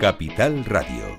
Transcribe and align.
Capital 0.00 0.64
Radio. 0.64 1.16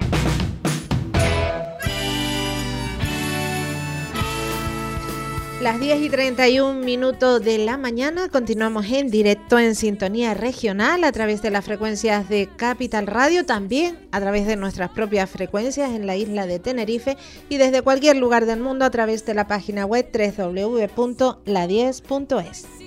Las 5.62 5.80
10 5.82 6.02
y 6.02 6.10
31 6.10 6.80
minutos 6.80 7.44
de 7.44 7.58
la 7.58 7.78
mañana 7.78 8.30
continuamos 8.30 8.90
en 8.90 9.10
directo 9.10 9.60
en 9.60 9.76
sintonía 9.76 10.34
regional 10.34 11.04
a 11.04 11.12
través 11.12 11.42
de 11.42 11.52
las 11.52 11.66
frecuencias 11.66 12.30
de 12.30 12.48
Capital 12.56 13.06
Radio, 13.06 13.46
también 13.46 14.08
a 14.14 14.22
través 14.22 14.48
de 14.48 14.56
nuestras 14.56 14.92
propias 14.92 15.30
frecuencias 15.30 15.92
en 15.92 16.08
la 16.08 16.16
isla 16.16 16.46
de 16.46 16.60
Tenerife 16.60 17.18
y 17.50 17.58
desde 17.58 17.82
cualquier 17.82 18.16
lugar 18.16 18.46
del 18.46 18.62
mundo 18.62 18.86
a 18.86 18.92
través 18.92 19.26
de 19.26 19.34
la 19.34 19.46
página 19.46 19.86
web 19.86 20.08
www.la10.es. 20.14 22.79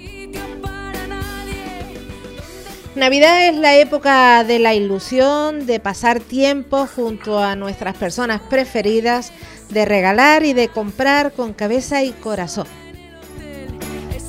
Navidad 2.95 3.49
es 3.49 3.57
la 3.57 3.75
época 3.77 4.45
de 4.45 4.59
la 4.59 4.75
ilusión, 4.75 5.65
de 5.65 5.81
pasar 5.81 6.21
tiempo 6.21 6.87
junto 6.87 7.39
a 7.39 7.57
nuestras 7.57 7.97
personas 7.97 8.43
preferidas, 8.43 9.33
de 9.71 9.87
regalar 9.87 10.45
y 10.45 10.53
de 10.53 10.69
comprar 10.69 11.33
con 11.33 11.55
cabeza 11.55 12.03
y 12.03 12.11
corazón. 12.13 12.67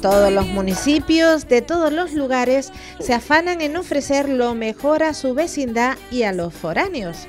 Todos 0.02 0.32
los 0.32 0.46
municipios 0.48 1.50
de 1.50 1.62
todos 1.62 1.92
los 1.92 2.14
lugares 2.14 2.72
se 3.00 3.14
afanan 3.14 3.60
en 3.60 3.76
ofrecer 3.76 4.30
lo 4.30 4.56
mejor 4.56 5.04
a 5.04 5.14
su 5.14 5.34
vecindad 5.34 5.98
y 6.10 6.24
a 6.24 6.32
los 6.32 6.54
foráneos 6.54 7.28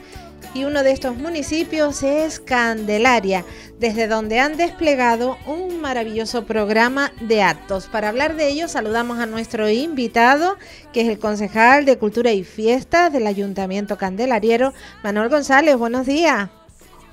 y 0.54 0.64
uno 0.64 0.84
de 0.84 0.92
estos 0.92 1.16
municipios 1.16 2.02
es 2.04 2.38
Candelaria, 2.38 3.44
desde 3.80 4.06
donde 4.06 4.38
han 4.38 4.56
desplegado 4.56 5.36
un 5.46 5.80
maravilloso 5.80 6.44
programa 6.46 7.12
de 7.20 7.42
actos. 7.42 7.88
Para 7.88 8.08
hablar 8.08 8.36
de 8.36 8.48
ello 8.48 8.68
saludamos 8.68 9.18
a 9.18 9.26
nuestro 9.26 9.68
invitado, 9.68 10.56
que 10.92 11.00
es 11.00 11.08
el 11.08 11.18
concejal 11.18 11.84
de 11.84 11.98
Cultura 11.98 12.32
y 12.32 12.44
Fiestas 12.44 13.12
del 13.12 13.26
Ayuntamiento 13.26 13.98
Candelariero, 13.98 14.72
Manuel 15.02 15.28
González. 15.28 15.76
Buenos 15.76 16.06
días. 16.06 16.48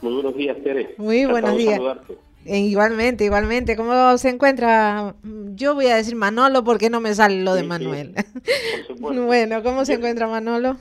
Muy 0.01 0.13
buenos 0.13 0.35
días, 0.35 0.57
Tere. 0.63 0.93
Muy 0.97 1.25
buenos 1.25 1.57
días. 1.57 1.79
Eh, 2.45 2.59
igualmente, 2.59 3.25
igualmente. 3.25 3.75
¿Cómo 3.75 4.17
se 4.17 4.29
encuentra? 4.29 5.15
Yo 5.55 5.73
voy 5.73 5.87
a 5.87 5.95
decir 5.95 6.15
Manolo 6.15 6.63
porque 6.63 6.89
no 6.89 6.99
me 6.99 7.13
sale 7.15 7.41
lo 7.43 7.55
de 7.55 7.63
Manuel. 7.63 8.13
bueno, 8.99 9.63
¿cómo 9.63 9.83
se 9.85 9.93
encuentra 9.93 10.27
Manolo? 10.27 10.77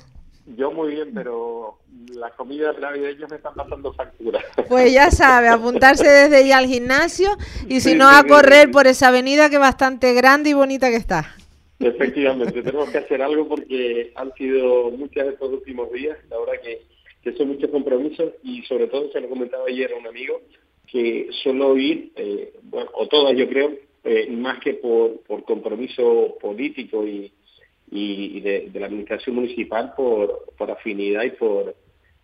Yo 0.56 0.72
muy 0.72 0.94
bien, 0.94 1.12
pero 1.14 1.79
la 2.20 2.30
comida 2.30 2.72
navideña 2.78 3.26
me 3.28 3.36
están 3.36 3.54
pasando 3.54 3.92
factura. 3.94 4.40
Pues 4.68 4.92
ya 4.92 5.10
sabe, 5.10 5.48
apuntarse 5.48 6.06
desde 6.06 6.46
ya 6.46 6.58
al 6.58 6.66
gimnasio 6.66 7.30
y 7.68 7.80
si 7.80 7.94
no 7.94 8.08
a 8.08 8.22
correr 8.24 8.70
por 8.70 8.86
esa 8.86 9.08
avenida 9.08 9.48
que 9.48 9.56
es 9.56 9.60
bastante 9.60 10.12
grande 10.12 10.50
y 10.50 10.52
bonita 10.52 10.90
que 10.90 10.96
está. 10.96 11.34
Efectivamente, 11.80 12.62
tenemos 12.62 12.90
que 12.90 12.98
hacer 12.98 13.22
algo 13.22 13.48
porque 13.48 14.12
han 14.14 14.32
sido 14.34 14.90
muchos 14.90 15.24
de 15.24 15.30
estos 15.30 15.50
últimos 15.50 15.90
días, 15.90 16.18
la 16.28 16.38
verdad 16.38 16.62
que, 16.62 16.82
que 17.22 17.32
son 17.36 17.48
muchos 17.48 17.70
compromisos 17.70 18.34
y 18.42 18.62
sobre 18.64 18.86
todo 18.86 19.10
se 19.10 19.20
lo 19.20 19.30
comentaba 19.30 19.64
ayer 19.66 19.90
a 19.92 19.96
un 19.96 20.06
amigo 20.06 20.42
que 20.86 21.30
solo 21.42 21.76
ir, 21.78 22.12
eh, 22.16 22.52
bueno, 22.64 22.90
o 22.94 23.08
todas 23.08 23.34
yo 23.36 23.48
creo, 23.48 23.72
eh, 24.04 24.28
más 24.30 24.60
que 24.60 24.74
por, 24.74 25.20
por 25.20 25.44
compromiso 25.44 26.36
político 26.40 27.06
y, 27.06 27.32
y 27.90 28.40
de, 28.40 28.70
la 28.74 28.86
administración 28.86 29.36
municipal 29.36 29.94
por, 29.96 30.52
por 30.56 30.70
afinidad 30.70 31.24
y 31.24 31.30
por 31.30 31.74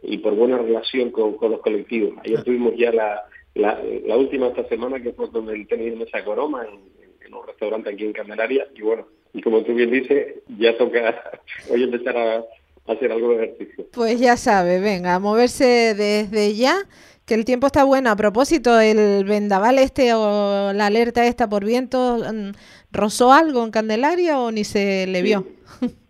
y 0.02 0.18
por 0.18 0.34
buena 0.34 0.58
relación 0.58 1.10
con, 1.10 1.36
los 1.40 1.60
colectivos. 1.60 2.14
Ayer 2.24 2.42
tuvimos 2.44 2.74
ya 2.76 2.92
la, 2.92 3.24
la, 3.54 4.16
última 4.16 4.48
esta 4.48 4.68
semana 4.68 5.02
que 5.02 5.12
fue 5.12 5.28
donde 5.28 5.54
el 5.54 5.66
tenis 5.66 5.96
Mesa 5.96 6.24
Coroma 6.24 6.64
en, 6.66 6.80
en, 7.26 7.34
un 7.34 7.46
restaurante 7.46 7.90
aquí 7.90 8.04
en 8.04 8.12
Candelaria 8.12 8.66
y 8.74 8.82
bueno, 8.82 9.06
y 9.32 9.42
como 9.42 9.62
tú 9.62 9.74
bien 9.74 9.90
dices, 9.90 10.36
ya 10.58 10.76
toca 10.76 11.40
hoy 11.70 11.82
empezar 11.82 12.16
a, 12.16 12.44
hacer 12.86 13.10
algo 13.10 13.30
de 13.30 13.44
ejercicio. 13.44 13.86
Pues 13.92 14.20
ya 14.20 14.36
sabe, 14.36 14.78
venga, 14.80 15.14
a 15.14 15.18
moverse 15.18 15.94
desde 15.94 16.54
ya 16.54 16.76
que 17.24 17.34
el 17.34 17.44
tiempo 17.44 17.66
está 17.66 17.84
bueno. 17.84 18.10
A 18.10 18.16
propósito, 18.16 18.78
el 18.80 19.24
vendaval 19.24 19.78
este 19.78 20.14
o 20.14 20.72
la 20.72 20.86
alerta 20.86 21.26
esta 21.26 21.48
por 21.48 21.64
viento, 21.64 22.18
mm, 22.18 22.52
¿rozó 22.92 23.32
algo 23.32 23.64
en 23.64 23.72
Candelaria 23.72 24.38
o 24.38 24.52
ni 24.52 24.64
se 24.64 25.06
le 25.06 25.22
vio? 25.22 25.46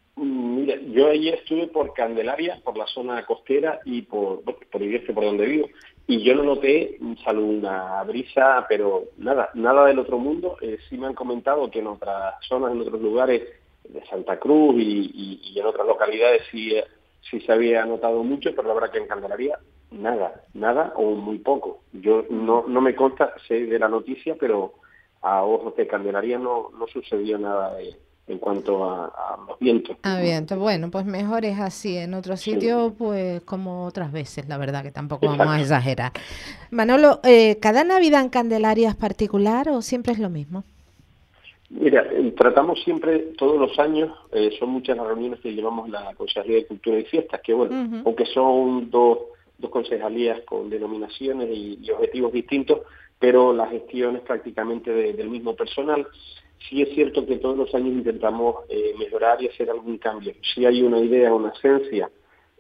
yo 0.97 1.09
ahí 1.09 1.29
estuve 1.29 1.67
por 1.67 1.93
Candelaria, 1.93 2.59
por 2.65 2.79
la 2.79 2.87
zona 2.87 3.27
costera 3.27 3.81
y 3.85 4.01
por, 4.03 4.43
por 4.43 4.57
por 4.57 5.25
donde 5.25 5.45
vivo. 5.45 5.69
Y 6.07 6.23
yo 6.23 6.35
no 6.35 6.43
noté, 6.43 6.99
salvo 7.23 7.45
una 7.45 8.03
brisa, 8.05 8.65
pero 8.67 9.05
nada, 9.19 9.51
nada 9.53 9.85
del 9.85 9.99
otro 9.99 10.19
mundo. 10.19 10.57
Eh, 10.63 10.79
sí 10.89 10.97
me 10.97 11.07
han 11.07 11.15
comentado 11.15 11.71
que 11.71 11.81
en 11.81 11.89
otras 11.89 12.37
zonas, 12.49 12.73
en 12.73 12.81
otros 12.81 13.03
lugares 13.03 13.43
de 13.87 14.07
Santa 14.07 14.39
Cruz 14.39 14.77
y, 14.79 15.53
en 15.55 15.67
otras 15.67 15.87
localidades 15.87 16.45
sí, 16.51 16.75
eh, 16.75 16.85
sí 17.31 17.41
se 17.41 17.53
había 17.53 17.85
notado 17.85 18.25
mucho, 18.25 18.51
pero 18.57 18.69
la 18.69 18.75
verdad 18.75 18.91
que 18.91 18.99
en 18.99 19.09
Candelaria 19.09 19.59
nada, 19.91 20.45
nada 20.55 20.95
o 20.97 21.11
muy 21.11 21.41
poco. 21.41 21.83
Yo 21.93 22.25
no, 22.31 22.65
no 22.67 22.81
me 22.81 22.95
consta, 22.95 23.35
sé 23.47 23.67
de 23.67 23.79
la 23.79 23.89
noticia, 23.89 24.35
pero 24.41 24.73
a 25.21 25.45
ojos 25.45 25.77
de 25.77 25.87
Candelaria 25.87 26.39
no, 26.39 26.71
no 26.71 26.87
sucedió 26.87 27.37
nada 27.37 27.75
de, 27.75 27.97
en 28.29 28.39
cuanto 28.39 28.85
a, 28.91 29.39
los 29.47 29.59
vientos. 29.59 29.97
A 30.03 30.21
vientos, 30.21 30.59
bueno, 30.59 30.91
pues 30.91 31.05
mejor 31.05 31.45
es 31.45 31.59
así. 31.61 31.97
En 31.97 32.15
otro 32.15 32.37
sitio, 32.37 32.95
pues 32.97 33.43
como 33.43 33.85
otras 33.85 34.11
veces, 34.11 34.49
la 34.49 34.59
verdad 34.59 34.83
que 34.83 34.91
tampoco 34.91 35.27
vamos 35.27 35.47
a 35.47 35.61
exagerar. 35.61 36.13
Manolo, 36.71 37.21
eh, 37.23 37.59
¿cada 37.61 37.85
Navidad 37.85 38.23
en 38.23 38.29
Candelaria 38.29 38.89
es 38.89 38.97
particular 38.97 39.69
o 39.69 39.81
siempre 39.83 40.13
es 40.13 40.19
lo 40.19 40.31
mismo? 40.31 40.65
Mira, 41.69 42.07
eh, 42.13 42.33
tratamos 42.37 42.83
siempre, 42.83 43.19
todos 43.37 43.59
los 43.59 43.79
años, 43.79 44.17
eh, 44.33 44.51
son 44.59 44.71
muchas 44.71 44.97
las 44.97 45.07
reuniones 45.07 45.41
que 45.41 45.53
llevamos 45.53 45.89
la 45.89 46.15
Consejería 46.15 46.59
de 46.59 46.67
Cultura 46.67 46.99
y 46.99 47.05
Fiestas, 47.05 47.41
que 47.43 47.55
bueno, 47.55 48.03
aunque 48.05 48.25
son 48.27 48.89
dos, 48.91 49.19
dos 49.59 49.71
concejalías 49.71 50.41
con 50.43 50.71
denominaciones 50.71 51.49
y, 51.51 51.91
objetivos 51.91 52.33
distintos, 52.33 52.81
pero 53.19 53.53
la 53.53 53.67
gestión 53.67 54.17
es 54.17 54.23
prácticamente 54.23 54.93
del 54.93 55.29
mismo 55.29 55.57
personal 55.57 56.07
sí 56.69 56.83
es 56.83 56.91
cierto 56.91 57.27
que 57.27 57.37
todos 57.37 57.57
los 57.57 57.75
años 57.75 57.93
intentamos 57.93 58.65
eh, 58.69 58.95
mejorar 58.99 59.43
y 59.43 59.49
hacer 59.49 59.71
algún 59.71 59.99
cambio. 59.99 60.35
Si 60.55 60.65
hay 60.65 60.83
una 60.83 60.99
idea, 60.99 61.33
una 61.33 61.51
esencia 61.51 62.11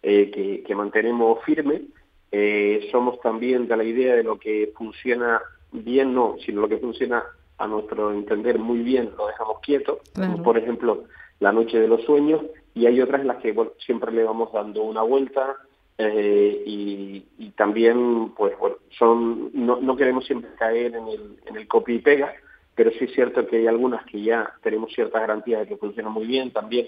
eh, 0.02 0.62
que, 0.64 0.74
mantenemos 0.74 1.42
firme, 1.44 1.82
eh, 2.30 2.88
somos 2.92 3.20
también 3.20 3.66
de 3.66 3.76
la 3.76 3.84
idea 3.84 4.14
de 4.14 4.22
lo 4.22 4.38
que 4.38 4.72
funciona 4.76 5.40
bien, 5.72 6.14
no, 6.14 6.36
sino 6.44 6.60
lo 6.60 6.68
que 6.68 6.78
funciona 6.78 7.22
a 7.58 7.66
nuestro 7.66 8.12
entender 8.12 8.58
muy 8.58 8.80
bien, 8.80 9.12
lo 9.16 9.26
dejamos 9.28 9.60
quieto, 9.60 10.00
por 10.44 10.58
ejemplo 10.58 11.04
la 11.40 11.52
noche 11.52 11.78
de 11.78 11.88
los 11.88 12.02
sueños, 12.02 12.42
y 12.74 12.86
hay 12.86 13.00
otras 13.00 13.22
en 13.22 13.28
las 13.28 13.38
que 13.38 13.52
bueno, 13.52 13.72
siempre 13.78 14.12
le 14.12 14.24
vamos 14.24 14.52
dando 14.52 14.82
una 14.82 15.02
vuelta, 15.02 15.56
y, 15.98 17.24
también 17.56 18.32
pues 18.36 18.52
bueno 18.58 18.76
son 18.98 19.50
no, 19.54 19.80
no 19.80 19.96
queremos 19.96 20.26
siempre 20.26 20.50
caer 20.58 20.94
en 20.94 21.08
el, 21.08 21.38
en 21.46 21.56
el 21.56 21.66
copy 21.66 21.94
y 21.94 21.98
pega 22.00 22.34
pero 22.76 22.90
sí 22.92 23.06
es 23.06 23.14
cierto 23.14 23.46
que 23.46 23.56
hay 23.56 23.66
algunas 23.66 24.04
que 24.04 24.20
ya 24.22 24.52
tenemos 24.62 24.92
cierta 24.92 25.18
garantía 25.18 25.60
de 25.60 25.66
que 25.66 25.78
funcionan 25.78 26.12
muy 26.12 26.26
bien. 26.26 26.52
También 26.52 26.86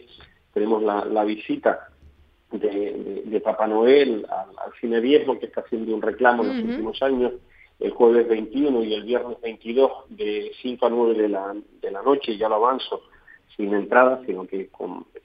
tenemos 0.52 0.82
la, 0.82 1.24
visita 1.24 1.88
de, 2.52 3.40
Papá 3.42 3.66
Noel 3.66 4.26
al, 4.28 4.72
cine 4.80 5.00
viejo, 5.00 5.38
que 5.38 5.46
está 5.46 5.62
haciendo 5.62 5.94
un 5.94 6.02
reclamo 6.02 6.44
en 6.44 6.48
los 6.48 6.58
últimos 6.58 7.02
años, 7.02 7.32
el 7.80 7.90
jueves 7.92 8.28
21 8.28 8.84
y 8.84 8.94
el 8.94 9.04
viernes 9.04 9.40
22 9.40 9.90
de 10.10 10.52
5 10.60 10.86
a 10.86 10.90
9 10.90 11.22
de 11.22 11.28
la, 11.30 11.56
de 11.80 11.90
la 11.90 12.02
noche, 12.02 12.36
ya 12.36 12.50
lo 12.50 12.56
avanzo, 12.56 13.02
sin 13.56 13.72
entrada, 13.72 14.20
sino 14.26 14.46
que 14.46 14.68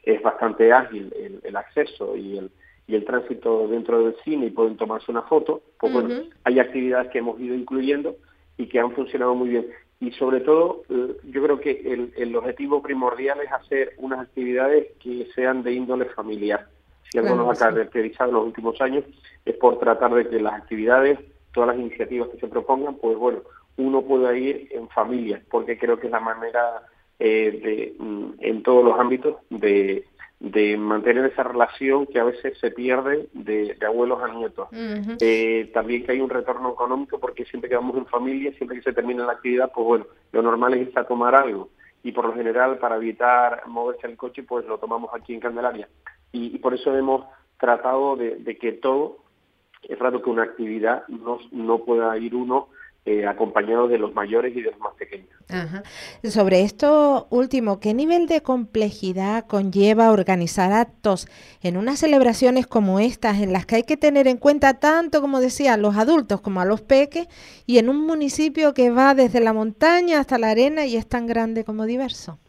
es 0.04 0.22
bastante 0.22 0.72
ágil 0.72 1.14
el, 1.44 1.56
acceso 1.58 2.16
y 2.16 2.38
el, 2.38 2.52
y 2.88 2.96
el 2.96 3.04
tránsito 3.04 3.68
dentro 3.68 4.02
del 4.02 4.16
cine 4.24 4.46
y 4.46 4.52
pueden 4.52 4.78
tomarse 4.78 5.12
una 5.12 5.24
foto, 5.24 5.62
pues 5.78 5.92
bueno, 5.92 6.24
hay 6.46 6.60
actividades 6.60 7.12
que 7.12 7.20
hemos 7.20 7.38
ido 7.42 7.54
incluyendo 7.54 8.16
y 8.58 8.68
que 8.68 8.80
han 8.80 8.92
funcionado 8.92 9.36
muy 9.36 9.50
bien 9.50 9.68
y 10.04 10.12
sobre 10.12 10.42
todo 10.42 10.84
eh, 10.90 11.16
yo 11.24 11.44
creo 11.44 11.60
que 11.62 11.72
el, 11.72 12.14
el, 12.18 12.36
objetivo 12.36 12.82
primordial 12.82 13.40
es 13.40 13.52
hacer 13.52 13.94
unas 13.98 14.20
actividades 14.20 14.88
que 15.00 15.28
sean 15.34 15.64
de 15.64 15.74
índole 15.74 16.06
familiar. 16.06 16.68
Si 17.10 17.20
algo 17.20 17.36
nos 17.36 17.62
ha 17.62 17.70
caracterizado 17.70 18.30
en 18.30 18.36
los 18.36 18.46
últimos 18.48 18.82
años 18.82 19.06
es 19.46 19.56
por 19.56 19.80
tratar 19.80 20.14
de 20.14 20.28
que 20.28 20.42
las 20.42 20.56
actividades, 20.56 21.20
todas 21.54 21.70
las 21.70 21.80
iniciativas 21.80 22.28
que 22.30 22.40
se 22.40 22.48
propongan, 22.48 22.96
pues 22.96 23.18
bueno, 23.18 23.44
uno 23.78 24.02
pueda 24.02 24.36
ir 24.38 24.68
en 24.72 24.90
familia, 24.90 25.42
porque 25.50 25.78
creo 25.78 25.98
que 25.98 26.08
es 26.08 26.12
la 26.12 26.20
manera 26.20 26.82
eh, 27.20 27.60
de, 27.64 27.96
mm, 27.98 28.32
en 28.40 28.64
todos 28.64 28.84
los 28.84 29.00
ámbitos 29.00 29.38
de, 29.50 30.06
de 30.44 30.76
mantener 30.76 31.26
esa 31.26 31.42
relación 31.44 32.06
que 32.06 32.20
a 32.20 32.26
veces 32.26 32.58
se 32.60 32.70
pierde 32.70 33.30
de, 33.32 33.78
abuelos 33.88 34.22
a 34.22 34.28
nietos. 34.28 34.68
Eh, 35.22 35.72
también 35.74 36.04
que 36.04 36.12
hay 36.12 36.20
un 36.20 36.30
retorno 36.30 36.74
económico 36.74 37.18
porque 37.18 37.46
siempre 37.46 37.70
que 37.70 37.78
vamos 37.78 37.96
en 37.96 38.06
familia, 38.08 38.52
siempre 38.58 38.78
que 38.78 38.84
se 38.84 38.92
termina 38.92 39.26
la 39.26 39.32
actividad, 39.32 39.72
pues 39.74 39.88
bueno, 39.88 40.06
lo 40.34 40.42
normal 40.42 40.74
es 40.74 40.90
ir 40.90 41.00
a 41.00 41.06
tomar 41.06 41.34
algo 41.34 41.70
y 42.04 42.12
por 42.12 42.26
lo 42.26 42.34
general 42.34 42.78
para 42.78 42.98
evitar 42.98 43.64
moverse 43.68 44.06
el 44.06 44.18
coche, 44.18 44.44
pues 44.44 44.66
lo 44.66 44.78
tomamos 44.80 45.12
aquí 45.14 45.34
en 45.34 45.40
Candelaria. 45.40 45.88
Y, 46.34 46.58
por 46.58 46.74
eso 46.74 46.94
hemos 46.94 47.26
tratado 47.58 48.18
de, 48.18 48.58
que 48.60 48.74
todo, 48.74 49.20
es 49.84 49.98
raro 49.98 50.22
que 50.22 50.30
una 50.30 50.44
actividad 50.44 51.08
no, 51.08 51.40
no 51.54 51.78
pueda 51.86 52.18
ir 52.18 52.36
uno 52.36 52.68
eh, 53.06 53.28
acompañados 53.28 53.90
de 53.90 53.98
los 53.98 54.14
mayores 54.14 54.56
y 54.56 54.62
de 54.62 54.72
los 54.72 54.80
más 54.80 54.94
pequeños. 54.94 55.28
Sobre 56.24 56.62
esto 56.62 57.28
último, 57.32 57.82
¿qué 57.82 57.94
nivel 57.94 58.28
de 58.28 58.42
complejidad 58.42 59.46
conlleva 59.46 60.10
organizar 60.10 60.72
actos 60.72 61.28
en 61.62 61.76
unas 61.76 62.00
celebraciones 62.00 62.66
como 62.66 63.02
estas, 63.02 63.42
en 63.42 63.52
las 63.52 63.66
que 63.66 63.76
hay 63.76 63.84
que 63.84 63.98
tener 63.98 64.28
en 64.28 64.38
cuenta 64.38 64.80
tanto, 64.80 65.20
como 65.20 65.42
decía, 65.42 65.74
a 65.74 65.78
los 65.78 65.98
adultos 65.98 66.40
como 66.40 66.62
a 66.62 66.66
los 66.66 66.82
peques, 66.82 67.28
y 67.66 67.78
en 67.78 67.90
un 67.90 68.08
municipio 68.08 68.74
que 68.74 68.90
va 68.90 69.16
desde 69.16 69.42
la 69.42 69.52
montaña 69.52 70.22
hasta 70.22 70.38
la 70.38 70.52
arena 70.52 70.86
y 70.86 70.96
es 70.96 71.06
tan 71.06 71.28
grande 71.28 71.66
como 71.66 71.86
diverso? 71.86 72.40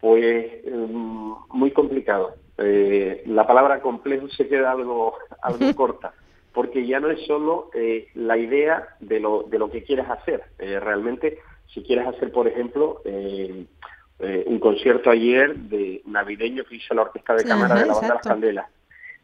Pues 0.00 0.64
em, 0.64 1.34
muy 1.50 1.70
complicado. 1.70 2.34
Eh, 2.58 3.22
la 3.26 3.46
palabra 3.46 3.80
complejo 3.80 4.28
se 4.28 4.48
queda 4.48 4.72
algo, 4.72 5.14
algo 5.40 5.72
corta 5.76 6.12
porque 6.58 6.84
ya 6.84 6.98
no 6.98 7.08
es 7.08 7.24
solo 7.24 7.70
eh, 7.72 8.08
la 8.16 8.36
idea 8.36 8.88
de 8.98 9.20
lo, 9.20 9.44
de 9.44 9.60
lo 9.60 9.70
que 9.70 9.84
quieras 9.84 10.10
hacer. 10.10 10.42
Eh, 10.58 10.80
realmente, 10.80 11.38
si 11.72 11.84
quieres 11.84 12.04
hacer, 12.08 12.32
por 12.32 12.48
ejemplo, 12.48 13.00
eh, 13.04 13.64
un 14.44 14.58
concierto 14.58 15.08
ayer 15.08 15.54
de 15.54 16.02
navideño 16.06 16.64
que 16.64 16.74
hizo 16.74 16.94
la 16.94 17.02
Orquesta 17.02 17.36
de 17.36 17.44
Cámara 17.44 17.76
de 17.76 17.86
la 17.86 17.92
Banda 17.92 18.08
de 18.08 18.14
las 18.14 18.26
Candelas, 18.26 18.66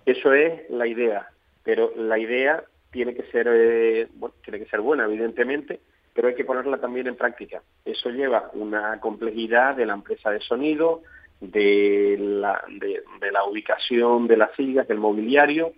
eso 0.07 0.33
es 0.33 0.71
la 0.71 0.87
idea, 0.87 1.29
pero 1.65 1.91
la 1.97 2.21
idea 2.21 2.63
tiene 2.93 3.17
que 3.17 3.25
ser, 3.33 4.09
bueno, 4.15 4.37
tiene 4.45 4.61
que 4.61 4.71
ser 4.71 4.81
buena, 4.81 5.07
evidentemente, 5.07 5.81
pero 6.15 6.29
hay 6.29 6.37
que 6.37 6.45
ponerla 6.45 6.79
también 6.79 7.09
en 7.09 7.17
práctica. 7.17 7.63
Eso 7.85 8.11
lleva 8.11 8.49
una 8.53 9.01
complejidad 9.01 9.75
de 9.75 9.87
la 9.87 9.95
empresa 9.95 10.31
de 10.31 10.39
sonido, 10.39 11.03
de 11.41 12.17
la, 12.17 12.63
de, 12.69 13.03
la 13.33 13.45
ubicación 13.45 14.29
de 14.29 14.37
las 14.37 14.55
sillas, 14.55 14.87
del 14.87 14.99
mobiliario, 14.99 15.73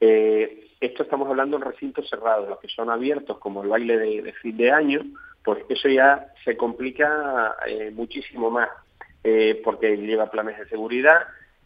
eh, 0.00 0.63
esto 0.84 1.02
estamos 1.02 1.28
hablando 1.28 1.56
en 1.56 1.62
recintos 1.62 2.08
cerrados, 2.08 2.48
los 2.48 2.58
que 2.58 2.68
son 2.68 2.90
abiertos, 2.90 3.38
como 3.38 3.62
el 3.62 3.68
baile 3.68 3.98
de, 3.98 4.32
fin 4.34 4.56
de 4.56 4.70
año, 4.70 5.02
pues 5.42 5.64
eso 5.68 5.88
ya 5.88 6.32
se 6.44 6.56
complica 6.56 7.56
eh, 7.66 7.90
muchísimo 7.94 8.50
más, 8.50 8.68
eh, 9.22 9.60
porque 9.64 9.96
lleva 9.96 10.30
planes 10.30 10.58
de 10.58 10.68
seguridad, 10.68 11.22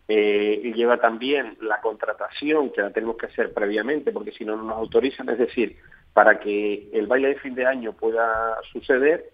eh, 0.06 0.73
lleva 0.75 0.99
también 0.99 1.56
la 1.61 1.81
contratación, 1.81 2.70
que 2.70 2.82
la 2.82 2.91
tenemos 2.91 3.17
que 3.17 3.26
hacer 3.26 3.53
previamente, 3.53 4.12
porque 4.12 4.32
si 4.32 4.44
no, 4.44 4.56
no 4.56 4.65
nos 4.65 4.76
autorizan. 4.76 5.29
Es 5.29 5.38
decir, 5.38 5.76
para 6.12 6.41
que 6.41 6.88
el 6.93 7.06
baile 7.06 7.29
de 7.29 7.41
fin 7.41 7.55
de 7.55 7.67
año 7.67 7.93
pueda 7.93 8.56
suceder, 8.73 9.31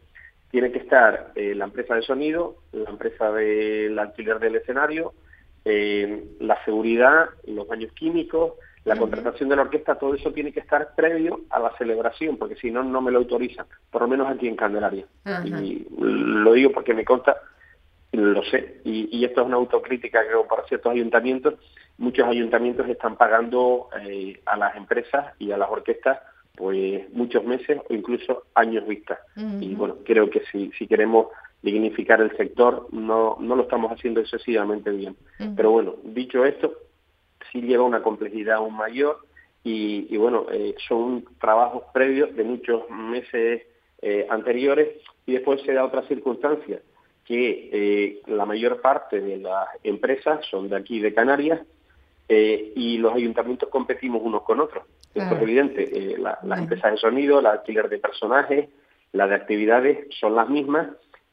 tiene 0.51 0.71
que 0.71 0.79
estar 0.79 1.33
la 1.35 1.65
empresa 1.65 1.97
de 1.97 2.03
sonido, 2.03 2.57
la 2.73 2.89
empresa 2.91 3.33
del 3.33 3.99
alquiler 3.99 4.39
del 4.39 4.57
escenario, 4.57 5.15
la 5.65 6.65
seguridad, 6.65 7.31
los 7.47 7.67
baños 7.67 7.93
químicos, 7.93 8.53
la 8.85 8.97
contratación 8.97 9.49
de 9.49 9.57
la 9.57 9.63
orquesta, 9.63 9.95
todo 9.95 10.15
eso 10.15 10.33
tiene 10.33 10.53
que 10.53 10.61
estar 10.61 10.95
previo 10.95 11.41
a 11.51 11.59
la 11.59 11.77
celebración, 11.79 12.37
porque 12.37 12.57
si 12.57 12.71
no, 12.71 12.83
no 12.83 13.01
me 13.01 13.11
lo 13.11 13.19
autorizan, 13.19 13.67
por 13.91 14.03
lo 14.03 14.09
menos 14.09 14.29
aquí 14.29 14.47
en 14.47 14.57
Candelaria. 14.57 15.07
Y 15.45 15.87
lo 15.99 16.53
digo 16.53 16.71
porque 16.73 16.93
me 16.93 17.05
consta, 17.05 17.37
lo 18.13 18.45
sé, 18.45 18.81
y, 18.85 19.25
esto 19.25 19.41
es 19.41 19.47
una 19.47 19.57
autocrítica 19.57 20.23
que 20.23 20.33
hago 20.33 20.47
para 20.47 20.65
ciertos 20.65 20.93
ayuntamientos. 20.93 21.55
Muchos 21.97 22.29
ayuntamientos 22.29 22.89
están 22.89 23.17
pagando 23.17 23.89
eh, 24.03 24.41
a 24.45 24.57
las 24.57 24.77
empresas 24.77 25.33
y 25.39 25.51
a 25.53 25.57
las 25.57 25.71
orquestas 25.71 26.19
pues 26.57 27.11
muchos 27.13 27.43
meses 27.45 27.81
o 27.89 27.95
incluso 27.95 28.45
años 28.55 28.87
vista. 28.87 29.19
Y 29.61 29.75
bueno, 29.75 29.97
creo 30.05 30.31
que 30.31 30.43
si, 30.53 30.71
si 30.79 30.87
queremos 30.87 31.29
dignificar 31.63 32.21
el 32.21 32.37
sector, 32.37 32.87
no, 32.93 33.37
no 33.41 33.57
lo 33.57 33.63
estamos 33.63 33.91
haciendo 33.91 34.21
excesivamente 34.21 34.91
bien. 34.91 35.17
Pero 35.57 35.71
bueno, 35.73 35.97
dicho 36.05 36.45
esto, 36.45 36.75
sí 37.51 37.61
lleva 37.63 37.85
una 37.85 38.03
complejidad 38.03 38.57
aún 38.57 38.77
mayor 38.77 39.19
y, 39.67 40.15
bueno, 40.19 40.45
eh, 40.53 40.75
son 40.87 41.25
trabajos 41.41 41.85
previos 41.95 42.37
de 42.37 42.45
muchos 42.45 42.89
meses 42.91 43.63
eh, 44.03 44.27
anteriores 44.29 44.89
y 45.25 45.33
después 45.33 45.63
se 45.63 45.73
da 45.73 45.87
otra 45.87 46.03
circunstancia, 46.03 46.83
que 47.25 47.71
eh, 47.73 48.23
la 48.27 48.45
mayor 48.45 48.83
parte 48.83 49.23
de 49.23 49.39
las 49.39 49.69
empresas 49.83 50.45
son 50.51 50.69
de 50.69 50.77
aquí, 50.77 51.01
de 51.01 51.15
Canarias, 51.15 51.61
y 52.27 52.97
los 52.99 53.15
ayuntamientos 53.15 53.69
competimos 53.69 54.23
unos 54.25 54.43
con 54.43 54.59
otros. 54.59 54.85
Esto 55.15 55.37
es 55.37 55.43
evidente. 55.43 56.17
las 56.19 56.59
empresas 56.59 56.93
de 56.93 56.97
sonido, 56.97 57.41
la 57.43 57.53
alquiler 57.53 57.89
de 57.91 57.99
personajes, 57.99 58.71
las 59.13 59.29
de 59.29 59.35
actividades 59.35 60.07
son 60.19 60.35
las 60.35 60.49
mismas 60.49 60.89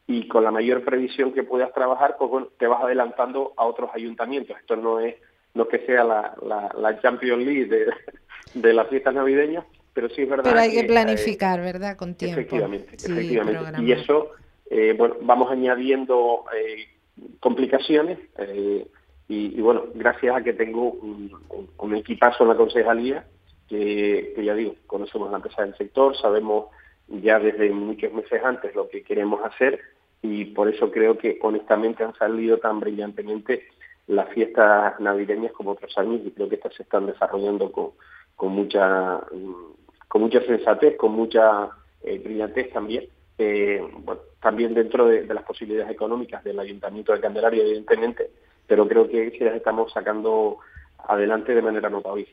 y 0.06 0.28
con 0.28 0.44
la 0.44 0.50
mayor 0.50 0.84
previsión 0.84 1.32
que 1.32 1.44
puedas 1.44 1.72
trabajar, 1.72 2.16
pues 2.18 2.30
bueno, 2.30 2.48
te 2.58 2.66
vas 2.66 2.82
adelantando 2.82 3.54
a 3.56 3.64
otros 3.64 3.90
ayuntamientos. 3.94 4.56
Esto 4.60 4.76
no 4.76 5.00
es 5.00 5.16
no 5.54 5.68
que 5.68 5.80
sea 5.80 6.04
la, 6.04 6.34
la, 6.42 6.74
la 6.78 7.00
Champions 7.00 7.44
League 7.44 7.66
de, 7.66 7.86
de 8.54 8.72
las 8.72 8.88
fiestas 8.88 9.14
navideñas, 9.14 9.64
pero 9.92 10.08
sí 10.10 10.22
es 10.22 10.28
verdad. 10.28 10.44
Pero 10.44 10.60
hay 10.60 10.72
que, 10.72 10.84
planificar, 10.84 11.60
¿verdad? 11.60 11.96
Con 11.96 12.14
tiempo. 12.14 12.40
Efectivamente, 12.40 12.96
efectivamente. 12.96 13.82
Y 13.82 13.92
eso, 13.92 14.30
eh, 14.70 14.94
bueno, 14.96 15.16
vamos 15.22 15.50
añadiendo 15.50 16.44
eh, 16.56 16.88
complicaciones 17.40 18.18
eh, 18.38 18.86
y, 19.28 19.60
bueno, 19.62 19.84
gracias 19.94 20.36
a 20.36 20.42
que 20.42 20.52
tengo 20.52 20.90
un, 20.90 21.32
un, 21.78 21.94
equipazo 21.94 22.42
en 22.42 22.50
la 22.50 22.56
concejalía, 22.56 23.24
que, 23.66 24.32
que, 24.36 24.44
ya 24.44 24.54
digo, 24.54 24.74
conocemos 24.86 25.30
la 25.30 25.38
empresa 25.38 25.62
del 25.62 25.74
sector, 25.76 26.14
sabemos 26.18 26.66
ya 27.08 27.38
desde 27.38 27.70
muchos 27.70 28.12
meses 28.12 28.42
antes 28.44 28.74
lo 28.74 28.88
que 28.90 29.02
queremos 29.02 29.42
hacer 29.42 29.80
y 30.20 30.46
por 30.46 30.68
eso 30.68 30.90
creo 30.90 31.16
que 31.16 31.38
honestamente 31.40 32.04
han 32.04 32.14
salido 32.14 32.58
tan 32.58 32.80
brillantemente 32.80 33.66
las 34.06 34.28
fiestas 34.30 34.98
navideñas 35.00 35.52
como 35.52 35.72
otros 35.72 35.96
años 35.96 36.20
y 36.24 36.30
creo 36.30 36.48
que 36.48 36.56
estas 36.56 36.74
se 36.74 36.82
están 36.82 37.06
desarrollando 37.06 37.70
con, 37.70 37.90
con 38.36 38.52
mucha 38.52 39.20
con 40.08 40.20
mucha 40.20 40.42
sensatez, 40.42 40.96
con 40.98 41.12
mucha 41.12 41.70
eh, 42.02 42.18
brillantez 42.18 42.70
también. 42.72 43.08
Eh, 43.38 43.80
también 44.42 44.74
dentro 44.74 45.06
de, 45.06 45.24
las 45.24 45.44
posibilidades 45.44 45.90
económicas 45.90 46.44
del 46.44 46.58
Ayuntamiento 46.58 47.12
de 47.12 47.20
Candelaria, 47.20 47.62
evidentemente, 47.62 48.30
pero 48.66 48.86
creo 48.86 49.08
que 49.08 49.30
sí 49.30 49.38
las 49.38 49.54
estamos 49.54 49.90
sacando 49.92 50.58
adelante 51.08 51.54
de 51.54 51.62
manera 51.62 51.88
notable. 51.88 52.28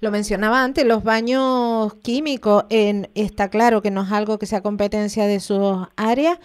Lo 0.00 0.10
mencionaba 0.10 0.64
antes, 0.64 0.86
los 0.86 1.04
baños 1.04 1.94
químicos, 1.96 2.64
en, 2.70 3.10
está 3.14 3.50
claro 3.50 3.82
que 3.82 3.90
no 3.90 4.02
es 4.02 4.12
algo 4.12 4.38
que 4.38 4.46
sea 4.46 4.62
competencia 4.62 5.26
de 5.26 5.40
sus 5.40 5.76
áreas, 5.96 6.38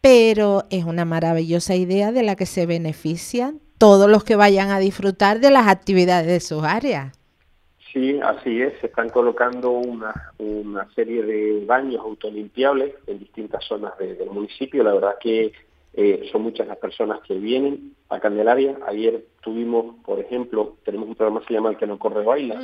pero 0.00 0.64
es 0.70 0.84
una 0.84 1.04
maravillosa 1.04 1.76
idea 1.76 2.10
de 2.10 2.22
la 2.22 2.34
que 2.34 2.46
se 2.46 2.66
benefician 2.66 3.60
todos 3.80 4.10
los 4.10 4.24
que 4.24 4.36
vayan 4.36 4.68
a 4.70 4.78
disfrutar 4.78 5.40
de 5.40 5.50
las 5.50 5.66
actividades 5.66 6.26
de 6.26 6.40
sus 6.40 6.62
áreas. 6.62 7.18
Sí, 7.90 8.20
así 8.22 8.60
es. 8.60 8.78
Se 8.78 8.88
están 8.88 9.08
colocando 9.08 9.70
una, 9.70 10.12
una 10.36 10.86
serie 10.94 11.22
de 11.22 11.64
baños 11.64 12.02
autolimpiables 12.02 12.94
en 13.06 13.18
distintas 13.18 13.64
zonas 13.64 13.96
del 13.98 14.28
municipio. 14.30 14.84
La 14.84 14.92
verdad 14.92 15.14
que 15.18 15.52
eh, 15.94 16.28
son 16.30 16.42
muchas 16.42 16.68
las 16.68 16.76
personas 16.76 17.20
que 17.26 17.34
vienen 17.34 17.94
a 18.10 18.20
Candelaria. 18.20 18.76
Ayer 18.86 19.24
tuvimos, 19.40 19.96
por 20.04 20.20
ejemplo, 20.20 20.76
tenemos 20.84 21.08
un 21.08 21.14
programa 21.14 21.40
que 21.40 21.46
se 21.46 21.54
llama 21.54 21.70
El 21.70 21.78
que 21.78 21.86
no 21.86 21.98
corre 21.98 22.22
baila, 22.22 22.60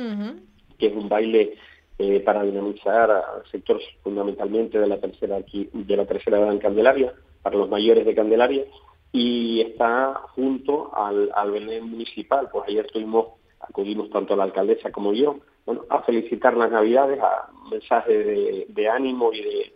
que 0.77 0.85
es 0.85 0.95
un 0.95 1.09
baile 1.09 1.55
eh, 1.97 2.19
para 2.19 2.43
dinamizar 2.43 3.09
al 3.09 3.43
sector 3.51 3.81
fundamentalmente 4.03 4.77
de 4.77 4.85
la 4.85 4.99
tercera 4.99 5.37
aquí, 5.37 5.67
de 5.73 5.97
la 5.97 6.05
tercera 6.05 6.37
edad 6.37 6.51
en 6.51 6.59
Candelaria, 6.59 7.11
para 7.41 7.57
los 7.57 7.69
mayores 7.69 8.05
de 8.05 8.13
Candelaria 8.13 8.65
y 9.11 9.61
está 9.61 10.13
junto 10.35 10.95
al, 10.95 11.31
al 11.35 11.51
Belén 11.51 11.89
municipal. 11.89 12.49
Pues 12.51 12.65
ayer 12.67 12.87
tuvimos, 12.91 13.27
acudimos 13.59 14.09
tanto 14.09 14.35
la 14.35 14.43
alcaldesa 14.43 14.91
como 14.91 15.13
yo, 15.13 15.37
bueno, 15.67 15.83
a 15.89 16.01
felicitar 16.03 16.55
las 16.55 16.71
navidades, 16.71 17.19
a 17.19 17.49
mensajes 17.69 18.25
de, 18.73 18.89
ánimo 18.89 19.33
y 19.33 19.41
de, 19.41 19.73